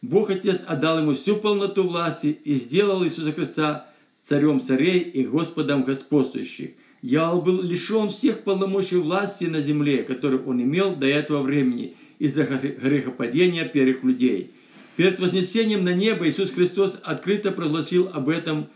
Бог 0.01 0.29
Отец 0.29 0.62
отдал 0.67 0.99
Ему 0.99 1.13
всю 1.13 1.38
полноту 1.38 1.83
власти 1.83 2.38
и 2.43 2.55
сделал 2.55 3.03
Иисуса 3.03 3.31
Христа 3.31 3.88
царем 4.21 4.62
царей 4.62 4.99
и 4.99 5.25
Господом 5.25 5.83
господствующих. 5.83 6.71
Дьявол 7.01 7.41
был 7.41 7.62
лишен 7.62 8.09
всех 8.09 8.43
полномочий 8.43 8.97
власти 8.97 9.45
на 9.45 9.59
земле, 9.59 10.03
которые 10.03 10.41
он 10.43 10.62
имел 10.62 10.95
до 10.95 11.07
этого 11.07 11.41
времени– 11.41 11.95
из-за 12.23 12.45
грехопадения 12.45 13.65
первых 13.65 14.01
людей. 14.01 14.51
Перед 14.95 15.19
вознесением 15.19 15.83
на 15.83 15.93
небо 15.93 16.25
Иисус 16.25 16.51
Христос 16.51 16.97
открыто 17.03 17.51
прогласил 17.51 18.09
об 18.13 18.29
этом 18.29 18.69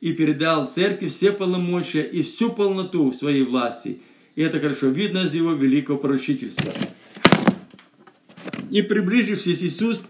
и 0.00 0.12
передал 0.12 0.66
церкви 0.66 1.06
все 1.06 1.30
полномочия 1.30 2.02
и 2.02 2.22
всю 2.22 2.50
полноту 2.50 3.12
своей 3.12 3.44
власти. 3.44 4.00
И 4.34 4.42
это 4.42 4.58
хорошо 4.58 4.88
видно 4.88 5.26
из 5.26 5.34
его 5.34 5.52
великого 5.52 5.96
поручительства. 5.96 6.72
И 8.68 8.82
приближившись 8.82 9.62
Иисус 9.62 10.04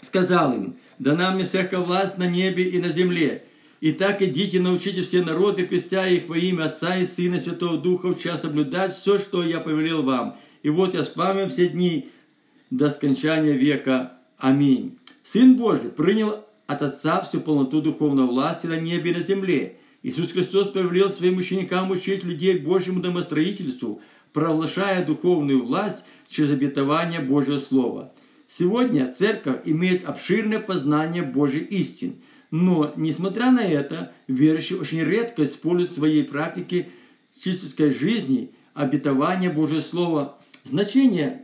сказал 0.00 0.54
им, 0.54 0.76
«Дана 1.00 1.32
мне 1.32 1.42
всякая 1.42 1.80
власть 1.80 2.16
на 2.16 2.28
небе 2.28 2.62
и 2.62 2.78
на 2.78 2.90
земле. 2.90 3.42
Итак, 3.80 4.22
идите, 4.22 4.60
научите 4.60 5.02
все 5.02 5.24
народы, 5.24 5.66
крестя 5.66 6.06
их 6.06 6.28
во 6.28 6.38
имя 6.38 6.66
Отца 6.66 6.96
и 6.96 7.04
Сына 7.04 7.36
и 7.36 7.40
Святого 7.40 7.76
Духа, 7.76 8.10
в 8.10 8.22
час 8.22 8.42
соблюдать 8.42 8.94
все, 8.94 9.18
что 9.18 9.42
я 9.42 9.58
повелел 9.58 10.04
вам. 10.04 10.36
И 10.62 10.68
вот 10.68 10.94
я 10.94 11.02
с 11.02 11.16
вами 11.16 11.48
все 11.48 11.68
дни 11.68 12.08
до 12.70 12.90
скончания 12.90 13.52
века. 13.52 14.12
Аминь. 14.38 14.98
Сын 15.22 15.56
Божий 15.56 15.90
принял 15.90 16.44
от 16.66 16.82
Отца 16.82 17.20
всю 17.20 17.40
полноту 17.40 17.82
духовной 17.82 18.26
власти 18.26 18.66
на 18.66 18.78
небе 18.78 19.10
и 19.10 19.14
на 19.14 19.20
земле. 19.20 19.76
Иисус 20.02 20.32
Христос 20.32 20.68
повелел 20.68 21.10
своим 21.10 21.36
ученикам 21.36 21.90
учить 21.90 22.24
людей 22.24 22.58
Божьему 22.58 23.00
домостроительству, 23.00 24.00
провозглашая 24.32 25.04
духовную 25.04 25.64
власть 25.64 26.04
через 26.28 26.50
обетование 26.50 27.20
Божьего 27.20 27.58
Слова. 27.58 28.12
Сегодня 28.48 29.12
церковь 29.12 29.62
имеет 29.64 30.08
обширное 30.08 30.58
познание 30.58 31.22
Божьей 31.22 31.64
истин, 31.64 32.16
но, 32.50 32.92
несмотря 32.96 33.50
на 33.50 33.60
это, 33.60 34.12
верующие 34.26 34.80
очень 34.80 35.02
редко 35.02 35.44
используют 35.44 35.90
в 35.90 35.94
своей 35.94 36.24
практике 36.24 36.88
чистской 37.38 37.90
жизни 37.90 38.52
обетование 38.74 39.50
Божьего 39.50 39.80
Слова. 39.80 40.38
Значение 40.64 41.42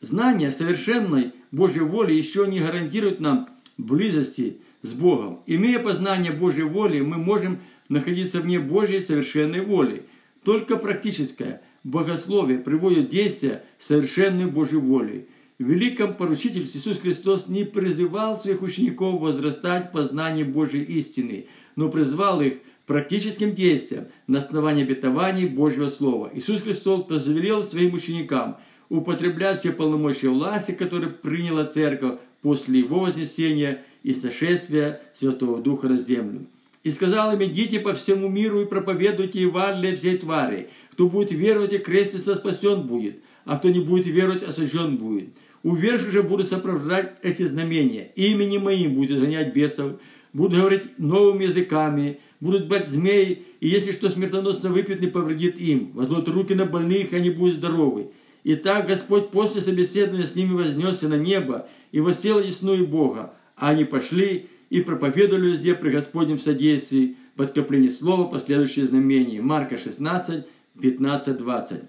Знание 0.00 0.50
совершенной 0.50 1.32
Божьей 1.50 1.80
воли 1.80 2.12
еще 2.12 2.46
не 2.46 2.60
гарантирует 2.60 3.18
нам 3.18 3.48
близости 3.78 4.58
с 4.82 4.92
Богом. 4.92 5.40
Имея 5.46 5.78
познание 5.78 6.32
Божьей 6.32 6.64
воли, 6.64 7.00
мы 7.00 7.16
можем 7.16 7.60
находиться 7.88 8.40
вне 8.40 8.60
Божьей 8.60 9.00
совершенной 9.00 9.62
воли. 9.62 10.04
Только 10.44 10.76
практическое 10.76 11.62
богословие 11.82 12.58
приводит 12.58 13.06
в 13.06 13.08
действие 13.08 13.62
совершенной 13.78 14.46
Божьей 14.46 14.78
воли. 14.78 15.28
В 15.58 15.64
великом 15.64 16.14
поручитель 16.14 16.64
Иисус 16.64 16.98
Христос 16.98 17.48
не 17.48 17.64
призывал 17.64 18.36
своих 18.36 18.60
учеников 18.60 19.22
возрастать 19.22 19.88
в 19.88 19.92
познании 19.92 20.44
Божьей 20.44 20.82
истины, 20.82 21.46
но 21.74 21.88
призвал 21.88 22.42
их 22.42 22.58
практическим 22.84 23.54
действиям 23.54 24.08
на 24.26 24.38
основании 24.38 24.82
обетований 24.82 25.46
Божьего 25.46 25.88
Слова. 25.88 26.30
Иисус 26.34 26.60
Христос 26.60 27.06
повелел 27.06 27.62
своим 27.62 27.94
ученикам– 27.94 28.58
употреблять 28.88 29.58
все 29.58 29.72
полномочия 29.72 30.28
власти, 30.28 30.72
которые 30.72 31.10
приняла 31.10 31.64
церковь 31.64 32.18
после 32.42 32.80
его 32.80 33.00
вознесения 33.00 33.84
и 34.02 34.12
сошествия 34.12 35.00
Святого 35.14 35.60
Духа 35.60 35.88
на 35.88 35.98
землю. 35.98 36.46
И 36.84 36.90
сказал 36.90 37.32
им, 37.32 37.42
идите 37.42 37.80
по 37.80 37.94
всему 37.94 38.28
миру 38.28 38.60
и 38.60 38.66
проповедуйте 38.66 39.40
Евангелие 39.40 39.96
всей 39.96 40.18
твари. 40.18 40.68
Кто 40.92 41.08
будет 41.08 41.32
веровать 41.32 41.72
и 41.72 41.78
креститься, 41.78 42.36
спасен 42.36 42.82
будет, 42.82 43.18
а 43.44 43.56
кто 43.58 43.68
не 43.70 43.80
будет 43.80 44.06
веровать, 44.06 44.44
осужден 44.44 44.96
будет. 44.96 45.30
Уверши 45.64 46.10
же 46.12 46.22
будут 46.22 46.46
сопровождать 46.46 47.16
эти 47.22 47.44
знамения. 47.44 48.12
Именем 48.14 48.62
моим 48.62 48.94
будет 48.94 49.18
гонять 49.18 49.52
бесов, 49.52 49.94
будут 50.32 50.60
говорить 50.60 50.98
новыми 50.98 51.44
языками, 51.44 52.20
будут 52.38 52.68
бать 52.68 52.88
змеи, 52.88 53.42
и 53.58 53.66
если 53.66 53.90
что 53.90 54.08
смертоносно 54.08 54.70
выпьют, 54.70 55.00
не 55.00 55.08
повредит 55.08 55.58
им. 55.58 55.90
Возьмут 55.94 56.28
руки 56.28 56.54
на 56.54 56.66
больных, 56.66 57.12
и 57.12 57.16
они 57.16 57.30
будут 57.30 57.56
здоровы. 57.56 58.10
И 58.46 58.54
так 58.54 58.86
Господь 58.86 59.32
после 59.32 59.60
собеседования 59.60 60.24
с 60.24 60.36
ними 60.36 60.54
вознесся 60.54 61.08
на 61.08 61.18
небо 61.18 61.68
и 61.90 61.98
воссел 61.98 62.38
ясную 62.38 62.86
Бога. 62.86 63.34
А 63.56 63.70
они 63.70 63.82
пошли 63.82 64.48
и 64.70 64.82
проповедовали 64.82 65.48
везде 65.48 65.74
при 65.74 65.90
Господнем 65.90 66.38
содействии, 66.38 67.16
подкреплении 67.34 67.88
слова, 67.88 68.28
последующие 68.28 68.86
знамения. 68.86 69.42
Марка 69.42 69.76
16, 69.76 70.46
15, 70.80 71.36
20. 71.36 71.80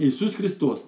Иисус 0.00 0.34
Христос 0.34 0.84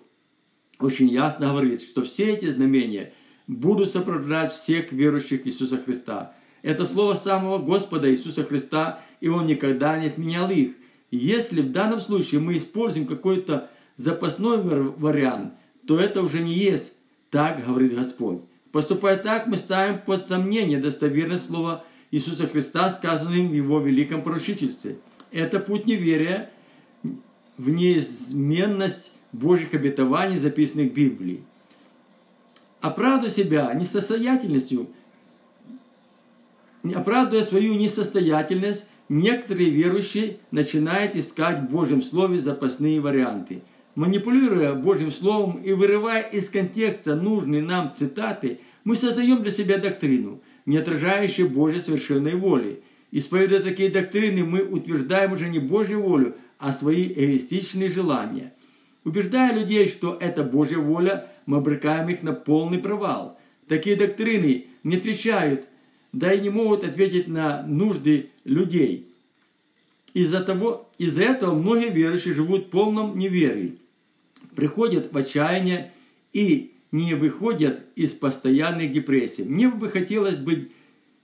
очень 0.81 1.09
ясно 1.09 1.51
говорит, 1.51 1.83
что 1.83 2.03
все 2.03 2.33
эти 2.33 2.51
знамения 2.51 3.13
будут 3.47 3.89
сопровождать 3.89 4.51
всех 4.51 4.91
верующих 4.91 5.47
Иисуса 5.47 5.79
Христа. 5.79 6.35
Это 6.63 6.85
слово 6.85 7.15
самого 7.15 7.59
Господа 7.59 8.11
Иисуса 8.11 8.43
Христа, 8.43 9.01
и 9.21 9.29
Он 9.29 9.47
никогда 9.47 9.97
не 10.01 10.09
отменял 10.09 10.51
их. 10.51 10.73
Если 11.13 11.61
в 11.61 11.71
данном 11.71 12.01
случае 12.01 12.41
мы 12.41 12.57
используем 12.57 13.07
какой-то 13.07 13.71
запасной 13.97 14.63
вариант, 14.63 15.55
то 15.87 15.99
это 15.99 16.23
уже 16.23 16.41
не 16.41 16.53
есть, 16.53 16.95
так 17.31 17.65
говорит 17.65 17.95
Господь. 17.95 18.41
Поступая 18.73 19.17
так, 19.17 19.47
мы 19.47 19.57
ставим 19.57 20.01
под 20.01 20.27
сомнение 20.27 20.79
достоверность 20.79 21.47
слова 21.47 21.85
Иисуса 22.11 22.47
Христа, 22.47 22.91
сказанным 22.91 23.49
в 23.49 23.55
Его 23.55 23.81
великом 23.81 24.23
поручительстве. 24.23 24.97
Это 25.31 25.61
путь 25.61 25.87
неверия 25.87 26.51
в 27.57 27.71
неизменность 27.71 29.13
Божьих 29.33 29.75
обетований, 29.75 30.37
записанных 30.37 30.93
в 30.93 30.95
Библии. 30.95 31.43
Оправдывая 32.81 33.31
себя 33.31 33.73
несостоятельностью, 33.75 34.89
оправдывая 36.95 37.45
свою 37.45 37.75
несостоятельность, 37.75 38.87
некоторые 39.09 39.71
верующие 39.71 40.39
начинают 40.51 41.17
искать 41.17 41.61
в 41.61 41.71
Божьем 41.71 42.03
Слове 42.03 42.39
запасные 42.39 43.01
варианты. 43.01 43.63
Манипулируя 43.97 44.75
Божьим 44.75 45.11
Словом 45.11 45.63
и 45.63 45.73
вырывая 45.73 46.21
из 46.21 46.51
контекста 46.51 47.17
нужные 47.17 47.63
нам 47.63 47.95
цитаты, 47.95 48.61
мы 48.85 48.95
создаем 48.95 49.43
для 49.43 49.51
себя 49.51 49.79
доктрину, 49.79 50.43
не 50.67 50.77
отражающую 50.77 51.49
Божьей 51.49 51.81
совершенной 51.81 52.35
воли. 52.35 52.83
Исповедуя 53.11 53.61
такие 53.61 53.89
доктрины, 53.89 54.45
мы 54.45 54.63
утверждаем 54.63 55.33
уже 55.33 55.49
не 55.49 55.61
Божью 55.61 56.03
волю, 56.03 56.37
а 56.59 56.73
свои 56.73 57.11
эгоистичные 57.11 57.89
желания. 57.89 58.53
Убеждая 59.05 59.55
людей, 59.55 59.87
что 59.87 60.15
это 60.21 60.45
Божья 60.45 60.77
воля, 60.77 61.29
мы 61.47 61.57
обрекаем 61.57 62.11
их 62.11 62.23
на 62.23 62.35
полный 62.35 62.79
провал. 62.79 63.41
Такие 63.67 63.97
доктрины 63.97 64.67
не 64.85 64.97
отвечают, 64.97 65.69
да 66.13 66.35
и 66.35 66.43
не 66.43 66.51
могут 66.51 66.85
ответить 66.85 67.29
на 67.29 67.63
нужды 67.63 68.29
людей. 68.45 69.09
Из-за 70.13 70.41
того, 70.41 70.91
из-за 70.99 71.23
этого 71.23 71.55
многие 71.55 71.89
верующие 71.89 72.35
живут 72.35 72.67
в 72.67 72.71
полном 72.71 73.19
неверии, 73.19 73.79
приходят 74.57 75.13
в 75.13 75.17
отчаяние 75.17 75.93
и 76.33 76.73
не 76.91 77.15
выходят 77.15 77.85
из 77.95 78.13
постоянных 78.13 78.91
депрессий. 78.91 79.45
Мне 79.45 79.69
бы 79.69 79.89
хотелось 79.89 80.39
быть, 80.39 80.73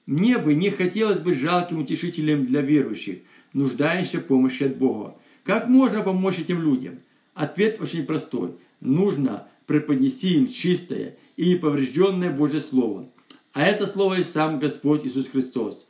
мне 0.07 0.39
бы 0.39 0.55
не 0.55 0.71
хотелось 0.71 1.21
быть 1.21 1.39
жалким 1.39 1.79
утешителем 1.79 2.47
для 2.47 2.61
верующих, 2.61 3.19
нуждающихся 3.53 4.19
в 4.19 4.27
помощи 4.27 4.65
от 4.65 4.77
Бога. 4.77 5.17
Как 5.45 5.69
можно 5.69 6.03
помочь 6.03 6.39
этим 6.39 6.63
людям? 6.63 7.01
Ответ 7.35 7.81
очень 7.81 8.05
простой. 8.05 8.53
Нужно 8.81 9.49
преподнести 9.67 10.35
им 10.35 10.47
чистое 10.47 11.17
и 11.37 11.51
неповрежденное 11.51 12.31
Божье 12.31 12.61
Слово. 12.61 13.09
А 13.53 13.65
это 13.65 13.87
Слово 13.87 14.19
и 14.19 14.23
сам 14.23 14.59
Господь 14.59 15.07
Иисус 15.07 15.29
Христос. 15.29 15.87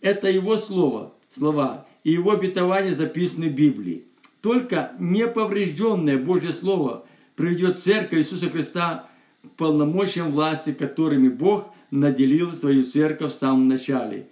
Это 0.00 0.30
Его 0.30 0.56
Слово, 0.56 1.14
слова 1.30 1.86
и 2.04 2.12
Его 2.12 2.32
обетования 2.32 2.92
записаны 2.92 3.48
в 3.48 3.54
Библии. 3.54 4.04
Только 4.44 4.92
неповрежденное 4.98 6.18
Божье 6.18 6.52
Слово 6.52 7.06
приведет 7.34 7.80
Церковь 7.80 8.18
Иисуса 8.18 8.50
Христа 8.50 9.08
к 9.42 9.48
полномочиям 9.56 10.32
власти, 10.32 10.74
которыми 10.74 11.28
Бог 11.28 11.72
наделил 11.90 12.52
свою 12.52 12.82
церковь 12.82 13.32
в 13.32 13.38
самом 13.38 13.68
начале. 13.68 14.28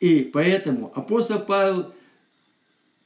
И 0.00 0.28
поэтому 0.32 0.90
апостол 0.96 1.38
Павел, 1.38 1.92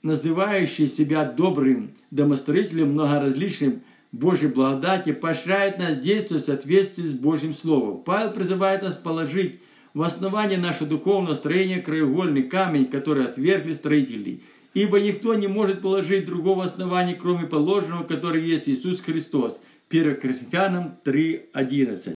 называющий 0.00 0.86
себя 0.86 1.26
добрым 1.26 1.90
домостроителем 2.10 2.92
многоразличным 2.92 3.82
Божьей 4.10 4.48
благодати, 4.48 5.12
поощряет 5.12 5.78
нас 5.78 5.98
действовать 5.98 6.44
в 6.44 6.46
соответствии 6.46 7.04
с 7.04 7.12
Божьим 7.12 7.52
Словом. 7.52 8.02
Павел 8.02 8.30
призывает 8.30 8.80
нас 8.80 8.94
положить 8.94 9.60
в 9.92 10.00
основание 10.00 10.58
наше 10.58 10.86
духовное 10.86 11.34
строение 11.34 11.82
краеугольный 11.82 12.44
камень, 12.44 12.86
который 12.86 13.26
отвергли 13.26 13.74
строители. 13.74 14.40
Ибо 14.76 15.00
никто 15.00 15.34
не 15.34 15.46
может 15.46 15.80
положить 15.80 16.26
другого 16.26 16.62
основания, 16.62 17.14
кроме 17.14 17.46
положенного, 17.46 18.04
который 18.04 18.46
есть 18.46 18.68
Иисус 18.68 19.00
Христос. 19.00 19.58
1 19.88 20.20
Коринфянам 20.20 20.98
3.11. 21.02 21.98